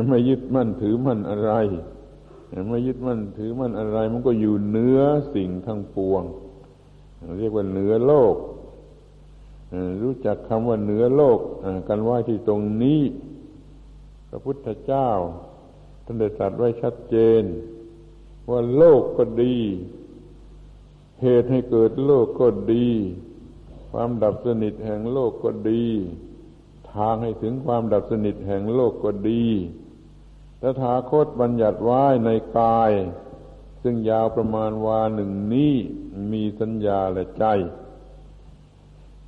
[0.10, 1.52] ไม่ยึดมั่นถือมั่นอะไร
[2.70, 5.00] ไม่ยึดมั่นถือมั่นอะไร มันก็อยู่เนื้อ
[5.36, 6.24] สิ่งทั้งปวง
[7.40, 8.36] เรียกว่าเหนือโลก
[10.02, 11.40] รู้จักคำว่าเหนือโลก
[11.88, 13.02] กันไว้ที่ตรงนี้
[14.30, 15.10] พระพุทธเจ้า
[16.04, 17.44] ท่านได้ตรัสไว้ชัดเจน
[18.50, 19.58] ว่าโลกก็ดี
[21.22, 22.88] เหตุให้เกิดโลกก็ดี
[23.92, 25.86] ความดับสนิทแห่งโลกก็ดี
[26.94, 29.46] ทางให้ถึงความดับสนิทแห่งโลกก็ดี
[30.62, 32.92] ตถาคตบัญญัติไว้ในกาย
[33.82, 35.74] ซึ่งยาวประมาณวาหนึ่งนี้
[36.32, 37.46] มีสัญญาและใจ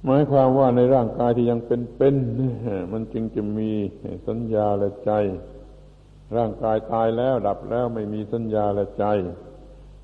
[0.08, 2.16] หมายความว่าในร่างกายที่ยังเป็นเป็น
[2.92, 3.72] มันจึงจะมี
[4.28, 5.12] สัญญาและใจ
[6.38, 9.06] ร่างกายตายแล้วดับแล้วไม่มีสัญญาและใจ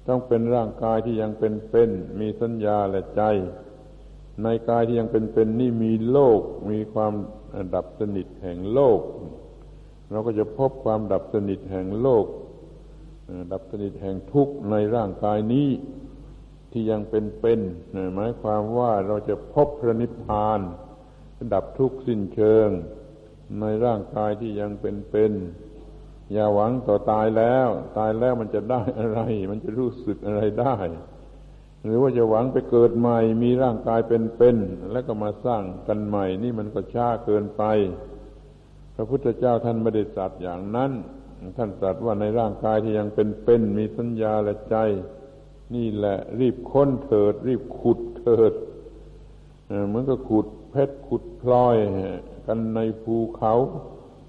[0.07, 1.89] ต้องเป็นร่างกายที่ยังเป็นเป็น
[2.19, 3.23] มีสัญญาและใจ
[4.43, 6.41] ในกายที่ยังเป็นเป็นนี่มีโลก
[6.71, 7.13] มีความ
[7.75, 8.99] ดับสนิทแห่งโลก
[10.11, 12.25] เราก็จะพบความดับสนิทแห่งโลก
[13.51, 15.69] ดับสนิทแห่งทุกข์ในร่างกายนี้
[16.71, 17.59] ที่ยังเป็นเป็น
[18.15, 20.59] หมายความว่าเราจะพบพระนิพพาน
[21.53, 22.69] ดับทุกข์สิ้นเชิง
[23.59, 25.31] ในร่างกายที่ยังเป็นเป็น
[26.33, 27.67] อย่าหวังต่อตายแล้ว
[27.97, 29.19] ตายแล้วมันจะได้อะไร
[29.51, 30.75] มันจะรู้สึกอะไรได้
[31.83, 34.57] หรือว่าจะหวังไปเกิดใหม่มีร่างกายเป็นเป็น
[34.91, 37.63] แล้วก็มาสร้างกันใหม่ นี่มันก็ช้าเกินไป
[38.95, 40.91] พระพุทธเจ้าท่านไม่ได้สัตว์อย่างนั้น
[41.57, 44.75] ท่านตรัสว่าในร่างกายที่ยังเป็นเป็นมีสัญญาและใจ
[45.75, 48.53] นี่แหละ รีบค้นเถิด รีบขุดเถิด
[49.87, 51.75] เหมือนกับขุดเพชรขุดพลอย
[52.47, 53.53] กันในภูเขา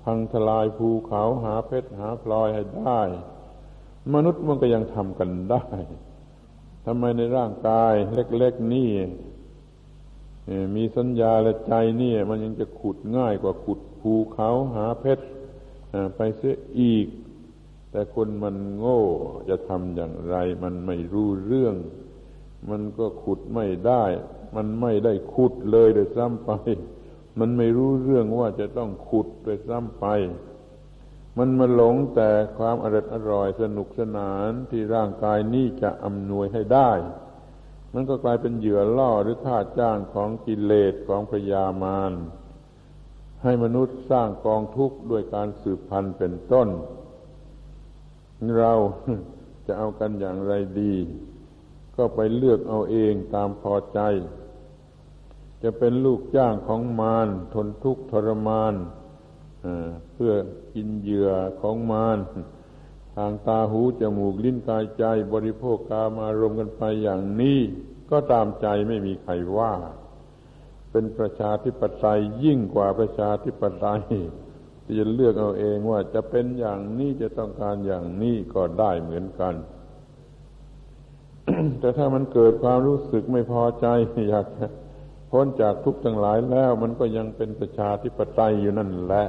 [0.04, 3.00] พังทลายภูเขาหาเพชรหาพลอยให้ได้
[4.14, 5.64] มนุษย์มันก็ยังทำกันได้
[6.86, 8.90] ทำไมในร่างกายเล็ก ๆ นี่
[10.76, 11.72] มีสัญญาและใจ
[12.02, 15.24] นี่มันยังจะขุดง่ายกว่าขุดภูเขาหาเพชร
[16.16, 17.06] ไปเสียอีก
[17.92, 19.02] แต่คนมันโง่
[19.48, 21.74] จะทำอย่างไร มันไม่รู้เรื่อง
[22.70, 24.04] มันก็ขุดไม่ได้
[24.56, 26.50] มันไม่ได้ขุดเลยโดยซ้ำไป
[27.38, 30.06] มันไม่รู้เรื่องว่าจะต้องขุดโดยซ้ำไป
[31.38, 36.90] มันมาหลงแต่ความอร่อยอร่อยสนุกสนานที่ร่างกายนี้จะอำนวยให้ได้
[37.94, 42.12] มันก็กลายเป็นเหยื่อล่อหรือท่าจ้างของกิเลสของพยามาร
[43.42, 46.68] ให้มนุษย์สร้างกองทุกข์ด้วยการสืบพันธุ์เป็นต้น
[48.58, 48.72] เรา
[49.66, 50.94] จะเอากันอย่างไรดี
[51.96, 54.00] ก็ไปเลือกเอาเองตามพอใจ
[55.62, 58.74] จะเป็นลูกจ้างของมารทนทุกข์ทรมาน
[60.12, 60.32] เพื่อ
[60.74, 61.30] กินเหยื่อ
[61.60, 62.18] ของมาร
[63.16, 67.58] ทางตาหูจมูกลิ้นกายใจ บริโภคกามารมกันไปอย่างนี้
[68.10, 69.72] ก็ตามใจไม่มีใครว่า
[70.90, 74.02] เป็นประชาธิปไตยยิ่งกว่าประชาธิปไตย
[74.84, 79.54] ที่จะเลือกเอาเองว่าจะเป็นอย่างนี้จะต้องการอย่างนี้ก็ได้เหมือนกัน
[81.80, 83.86] แต่ถ้ามันเกิดความรู้สึกไม่พอใจ
[84.30, 84.46] อยาก
[85.30, 89.26] พ้นจากทุกข์ทั้งหลายแล้ว มันก็ยังเป็นประชาธิปไตยอยู่นั่นแหละ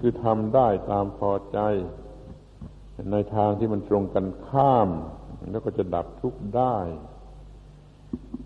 [0.00, 1.58] คือทำได้ตามพอใจ
[3.12, 4.88] ในทางที่มันตรงกันข้าม
[5.50, 6.76] แล้วก็จะดับทุกข์ได้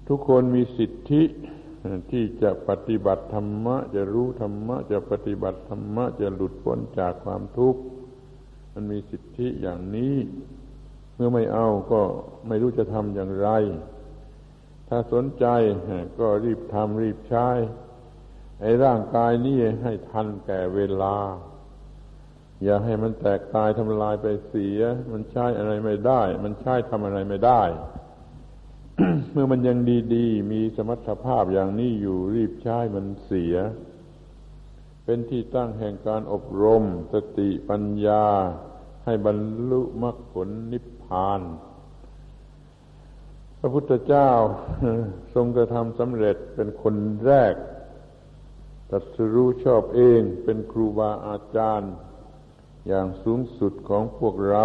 [0.09, 1.23] ทุกคนมีสิทธิ
[2.11, 7.81] ที่จะปฏิบัติธรรมะ จะรู้ธรรมะ จะปฏิบัติธรรมะ จะหลุดพ้นจากความทุกข์
[8.73, 10.17] มันมีสิทธิอย่างนี้
[11.15, 12.03] เมื่อไม่เอาก็
[12.49, 13.49] ไม่รู้จะทำอย่างไร
[14.89, 15.47] ถ้าสนใจ
[16.19, 17.49] ก็รีบทำรีบใช้
[18.61, 21.17] ไอ้ร่างกายนี้ให้ทันแก่เวลา
[22.65, 24.81] อย่าให้มันแตกตายทำลายไปเสีย
[25.13, 27.63] มันใช้อะไรไม่ได้ มันใช้ทำอะไรไม่ได้
[29.33, 29.79] เมื่อมันยัง
[30.15, 33.57] ดีๆ มีสมรรถภาพอย่างนี้อยู่รีบใช้มันเสีย
[35.05, 36.83] เป็นที่ตั้งแห่งการอบรม
[37.13, 38.27] สติปัญญา
[39.05, 39.39] ให้บรร
[39.71, 41.41] ลุมรรคผลนิพพาน
[43.59, 44.31] พระพุทธเจ้า
[45.35, 46.95] ทรงกระทำสำเร็จเป็นคน
[47.27, 47.55] แรก
[48.91, 51.93] ตัดสรู้ชอบเองเป็นครูบาอาจารย์
[52.89, 54.65] อย่างสูงสุดของพวกเรา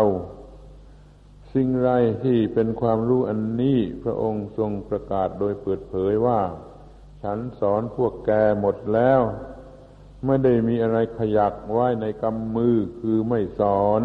[1.57, 1.91] สิ่งไร
[2.23, 6.39] ที่เป็นความรู้อันนี้พระองค์ทรงประกาศโดยเปิดเผยว่า
[7.23, 9.21] ฉันสอนพวกแกหมดแล้ว
[10.25, 14.01] ไม่ได้มีอะไรขยักไว้ในกำมือคือไม่สอน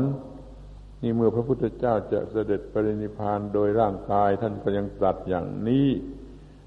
[1.03, 5.88] นี่เมื่อพระพุทธเจ้าจะเสด็จปรินิพานโดยร่างกายท่านก็ยังตรัสอย่างนี้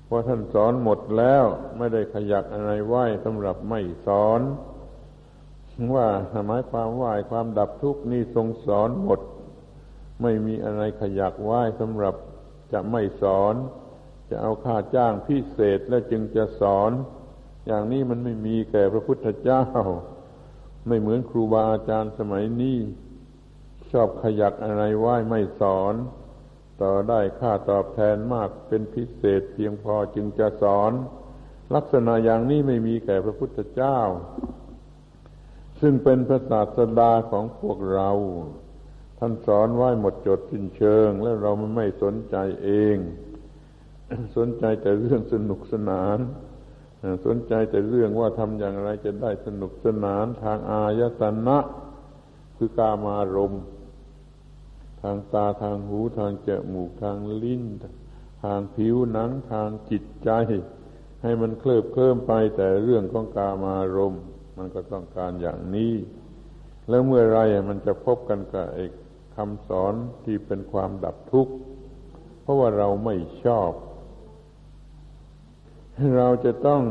[0.05, 1.43] เพราะท่านสอนหมดแล้ว
[1.77, 4.41] ไม่ได้ขยักอะไรไว้สำหรับไม่สอน
[5.95, 6.07] ว่า
[6.47, 9.19] หมายความว่าความดับทุกข์นี่ทรงสอนหมด
[10.21, 12.15] ไม่มีอะไรขยักไว้สำหรับ
[12.73, 13.55] จะไม่สอน
[14.29, 16.91] จะเอาค่าจ้างพิเศษแล้วจึงจะสอน
[17.67, 19.63] อย่างนี้มันไม่มีแก่พระพุทธเจ้า
[20.87, 22.77] ไม่เหมือนครูบาอาจารย์สมัยนี้
[23.91, 25.93] ชอบขยักอะไรไว้ไม่สอน
[26.81, 30.91] ต่อได้ค่าตอบแทนมากเป็นพิเศษเพียงพอจึงจะสอน
[31.75, 33.99] ลักษณะอย่างนี้ไม่มีแก่พระพุทธเจ้า
[35.81, 38.09] ซึ่งเป็นพระศาสดาของพวกเรา
[39.25, 42.97] ท่านสอนไว้หมดจดสิ้นเชิง แล้วเรามันไม่สนใจเอง
[44.37, 46.17] สนใจแต่เรื่องสนุกสนาน
[47.25, 51.57] สนใจแต่เรื่องว่าทำอย่างไรจะได้สนุกสนานทางอายตนะ
[52.57, 53.53] คือกามารม
[55.01, 57.63] ทางตาทางหูทางจมูกทางลิ้น
[58.43, 60.29] ทางผิวหนังทางจิตใจ
[61.21, 64.15] ให้มันเคลิบเคลิ้มไปแต่เรื่องของกามารม
[64.57, 65.93] มันก็ต้องการอย่างนี้
[66.89, 68.85] แล้วเมื่อไรมันจะพบกันกับไอ้
[69.35, 69.93] คำสอน
[70.25, 71.53] ที่เป็นความดับทุกข์
[72.41, 73.71] เพราะว่าเราไม่ชอบ
[76.17, 76.81] เราจะต้อง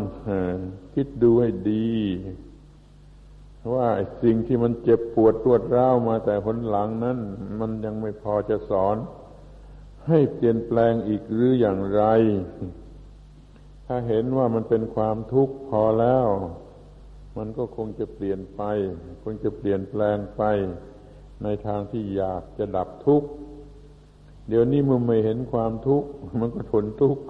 [0.95, 1.91] คิดดูให้ดี
[3.75, 3.89] ว่า
[4.23, 7.19] สิ่งที่มันเจ็บปวดรวดร้าวมาแต่ผลหลังนั้น
[7.61, 8.97] มันยังไม่พอจะสอน
[10.09, 12.03] ให้เปลี่ยนแปลงอีกหรืออย่างไร
[13.87, 16.27] ถ้าเห็นว่ามันเป็นความทุกข์พอแล้ว
[17.37, 18.63] มันก็คงจะเปลี่ยนไป
[19.23, 20.43] คงจะเปลี่ยนแปลงไป
[21.43, 23.29] ในทางที่อยากจะดับทุกข์
[24.49, 26.09] เดี๋ยวนี้มันไม่เห็นความทุกข์
[26.41, 27.23] มันก็ทนทุกข์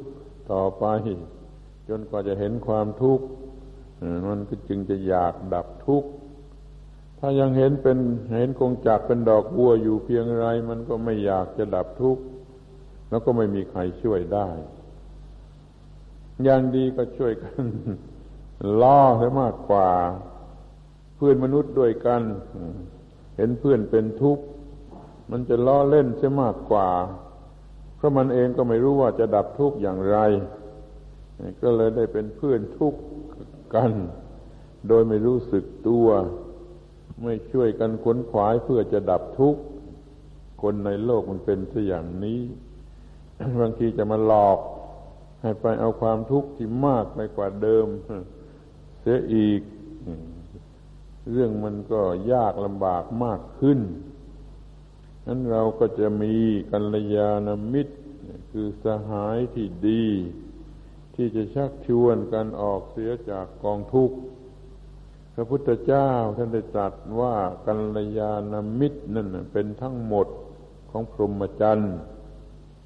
[0.52, 0.84] ต่อไป
[1.88, 3.24] จนกว่าจะเห็นความทุกข์
[4.28, 6.08] มันก็จึงจะอยากดับทุกข์
[7.18, 7.98] ถ้ายังเห็นเป็น
[8.36, 12.22] เห็นคงจักเป็นดอกบัวอยู่เพียงไร มันก็ไม่อยากจะดับทุกข์
[13.10, 14.48] แล้วก็ไม่มีใครช่วยได้
[16.44, 17.64] อย่างดีก็ช่วยกัน
[18.82, 19.90] ล่อให้มากกว่า
[21.14, 22.22] เพื่อนมนุษย์ด้วยกัน
[23.36, 24.44] เห็นเพื่อนเป็นทุกข์
[25.30, 26.88] มันจะล้อเล่นเสียมากกว่า
[27.96, 30.18] เพราะมันเองก็ไม่รู้ว่าจะดับทุกข์อย่างไร
[31.62, 33.00] ก็เลยได้เป็นเพื่อนทุกข์
[33.74, 33.90] กัน
[34.88, 36.06] โดยไม่รู้สึกตัว
[37.22, 39.62] ไม่ช่วยกันขนขวายเพื่อจะดับทุกข์
[40.62, 42.40] คนในโลกมันเป็นซะอย่างนี้
[43.60, 44.58] บางทีจะมาหลอก
[45.42, 47.86] ให้ไปเอาความทุกข์ที่มากไปกว่าเดิม
[49.00, 49.60] เสียอีก
[51.30, 52.00] เรื่องมันก็
[52.32, 53.80] ยากลำบากมากขึ้น
[55.26, 56.34] นั้นเราก็จะมี
[56.72, 57.94] กัลยาณมิตร
[58.50, 60.06] คือสหายที่ดี
[61.14, 64.16] ที่จะชักชวนกันออกเสียจากกองทุกข์
[65.34, 70.28] พระพุทธเจ้าท่านได้ตรัสว่ากัลยาณมิตรนั่นเป็นทั้งหมด
[70.90, 71.94] ของพรหมจรรย์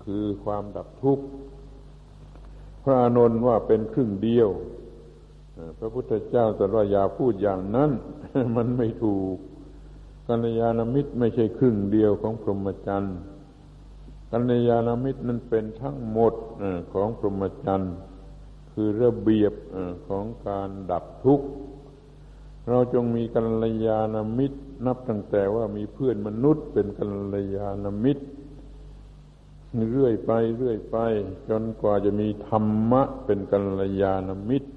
[0.05, 1.25] คือความดับทุกข์
[2.83, 4.49] พระอานนท์ว่าเป็นครึ่งเดียว
[5.79, 7.91] พระพุทธเจ้าตรัสว่าอย่าพูดอย่างนั้น
[8.57, 9.37] มันไม่ถูก
[10.29, 13.17] กัลยาณมิตรไม่ใช่ครึ่งเดียวของพรหมจรรย์
[14.33, 16.35] กัลยาณมิตรนั้นเป็นทั้งหมด
[16.93, 17.95] ของพรหมจรรย์
[18.73, 19.53] คือระเบียบ
[20.09, 21.47] ของการดับทุกข์
[22.69, 27.05] เราจงมีกัลยาณมิตร นับตั้งแต่ว่ามีเพื่อนมนุษย์ เป็นกั
[27.35, 28.25] ลยาณมิตร
[29.93, 30.97] เรื่อยไปเรื่อยไป
[31.49, 34.69] จนกว่าจะมีธรรมะเป็นกัลยาณมิตร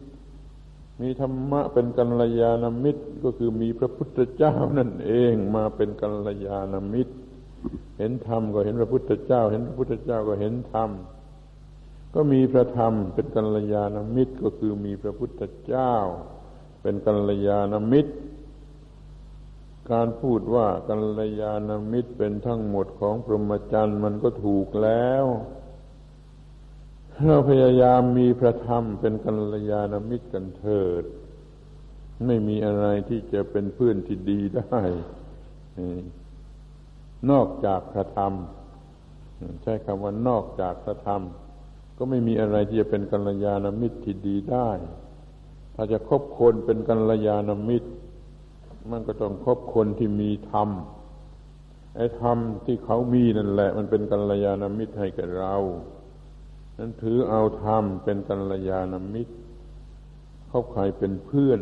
[1.01, 7.13] มีธรรมะเป็นกัลยาณมิตรก็คือมีพระพุทธเจ้านั่นเองมาเป็นกัลยาณมิตร
[7.97, 10.89] เห็นธรรมก็เห็นพระพุทธเจ้า เห็นพระพุทธเจ้าก็เห็นธรรม
[12.13, 15.93] ก็มีพระธรรมเป็นกัลยาณมิตรก็คือมีพระพุทธเจ้า
[16.81, 18.13] เป็นกัลยาณมิตร
[19.91, 25.25] การพูดว่ากัลยาณมิตรเป็นทั้งหมดของพรหมจรรย์มันก็ถูกแล้ว
[27.26, 31.03] เราพยายามมีพระธรรมเป็นกัลยาณมิตรกันเถิด
[32.26, 34.80] ไม่มีอะไรที่จะเป็นเพื่อนที่ดีได้
[37.32, 38.34] นอกจากพระธรรม
[39.61, 41.22] ใช้คำว่านอกจากพระธรรม
[41.97, 44.70] ก็ไม่มีอะไรที่จะเป็นกัลยาณมิตรที่ดีได้
[45.76, 47.89] ถ้าจะคบคนเป็นกัลยาณมิตร
[48.91, 50.70] มันก็ต้องคบคนที่มีธรรม
[51.95, 55.55] ไอ้ธรรมที่เขามีนั่นแหละ มันเป็นกัลยาณมิตรให้แก่เรา
[56.80, 59.34] นั้นถือเอาธรรมเป็นกัลยาณมิตร
[60.51, 61.59] คบใครเป็นเพื่อน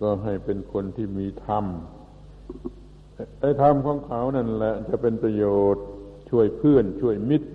[0.00, 1.64] ก็ให้เป็นคนที่มีธรรม
[3.40, 5.84] ไอ้ธรรมของเขานั่นแหละ จะเป็นประโยชน์
[6.30, 7.48] ช่วยเพื่อน ช่วยมิตร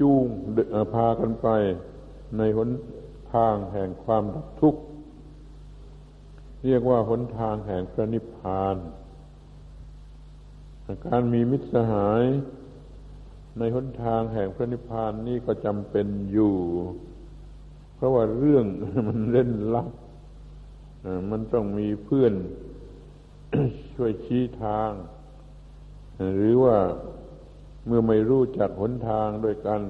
[0.00, 0.24] จูง
[0.94, 1.48] พากันไป
[2.38, 2.70] ในหน
[3.34, 4.80] ทางแห่งความดับทุกข์
[6.66, 8.76] เรียกว่าหนทางแห่งพระนิพพาน
[11.06, 12.22] การมีมิตรสหาย
[13.58, 16.56] ในหนทางแห่งพระนิพพานนี่ก็จำเป็นอยู่
[17.94, 18.66] เพราะว่าเรื่อง
[19.08, 19.90] มันเล่นลับ
[21.30, 22.34] มันต้องมีเพื่อน
[23.94, 24.90] ช่วยชี้ทาง
[26.34, 26.78] หรือว่า
[27.86, 29.80] เมื่อไม่รู้จักหนทางด้วยกัน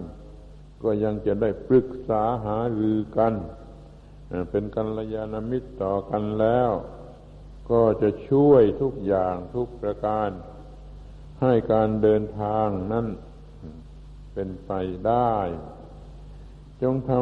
[0.82, 3.34] ก็ยังจะได้ปรึกษาหารือกัน
[4.50, 6.70] เป็นกัลยาณมิตรต่อกันแล้ว
[7.70, 10.30] ก็จะช่วยทุกอย่างทุกประการ
[11.42, 13.06] ให้การเดินทางนั้น
[14.32, 14.70] เป็นไป
[15.06, 15.34] ได้
[16.82, 17.12] จงท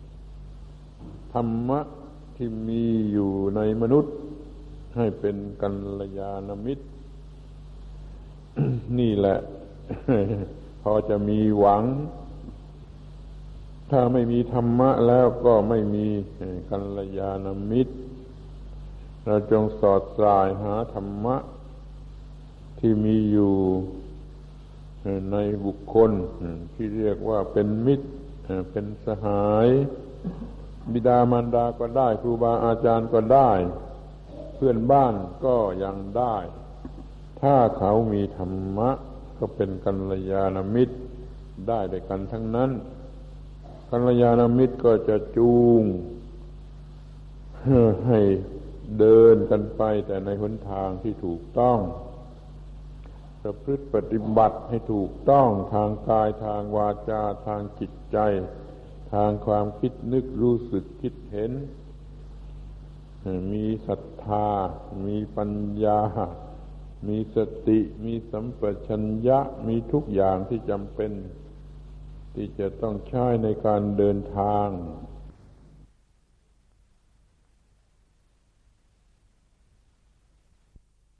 [0.00, 1.80] ำธรรมะ
[2.36, 4.14] ที่มีอยู่ในมนุษย์
[4.96, 5.68] ให้เป็นกั
[5.98, 6.84] ลยาณมิตร
[8.98, 9.38] นี่แหละ
[10.82, 11.82] พอจะมีหวัง
[13.90, 16.06] ถ้าไม่มีธรรมะแล้วก็ไม่มี
[16.70, 17.94] กัลยาณมิตร
[19.24, 21.36] เราจงสอดสายหาธรรมะ
[22.78, 23.54] ที่มีอยู่
[25.32, 26.10] ในบุคคล
[26.74, 28.08] ที่เรียกว่าเป็นมิตร
[28.70, 29.68] เป็นสหาย
[30.92, 33.50] บิดามารดาก็ได้ ครูบาอาจารย์ก็ได้
[34.54, 36.36] เพื่อนบ้านก็ยังได้
[37.40, 38.90] ถ้าเขามีธรรมะ
[39.38, 40.96] ก็เป็นกัลยาณมิตร
[41.68, 42.70] ได้ด้วยกันทั้งนั้น
[43.90, 45.82] กัลยาณมิตรก็จะจูง
[48.08, 48.20] ให้
[48.98, 51.78] เดินกันไปแต่ในหนทางที่ถูกต้อง
[53.46, 58.18] ประพฤติปฏิบัติให้ถูกต้องทางกายทางวาจาทางจิตใจ
[59.12, 61.52] ทางความคิดนึกรู้สึกคิดเห็น
[63.52, 64.48] มีศรัทธา
[65.06, 65.52] มีปัญ
[65.84, 66.00] ญา
[67.08, 67.38] มีส
[67.68, 69.38] ติ มีสัมปชัญญะ
[69.68, 71.12] มีทุกอย่างที่จำเป็น
[72.34, 74.68] ที่จะต้องใช้ในการเดินทาง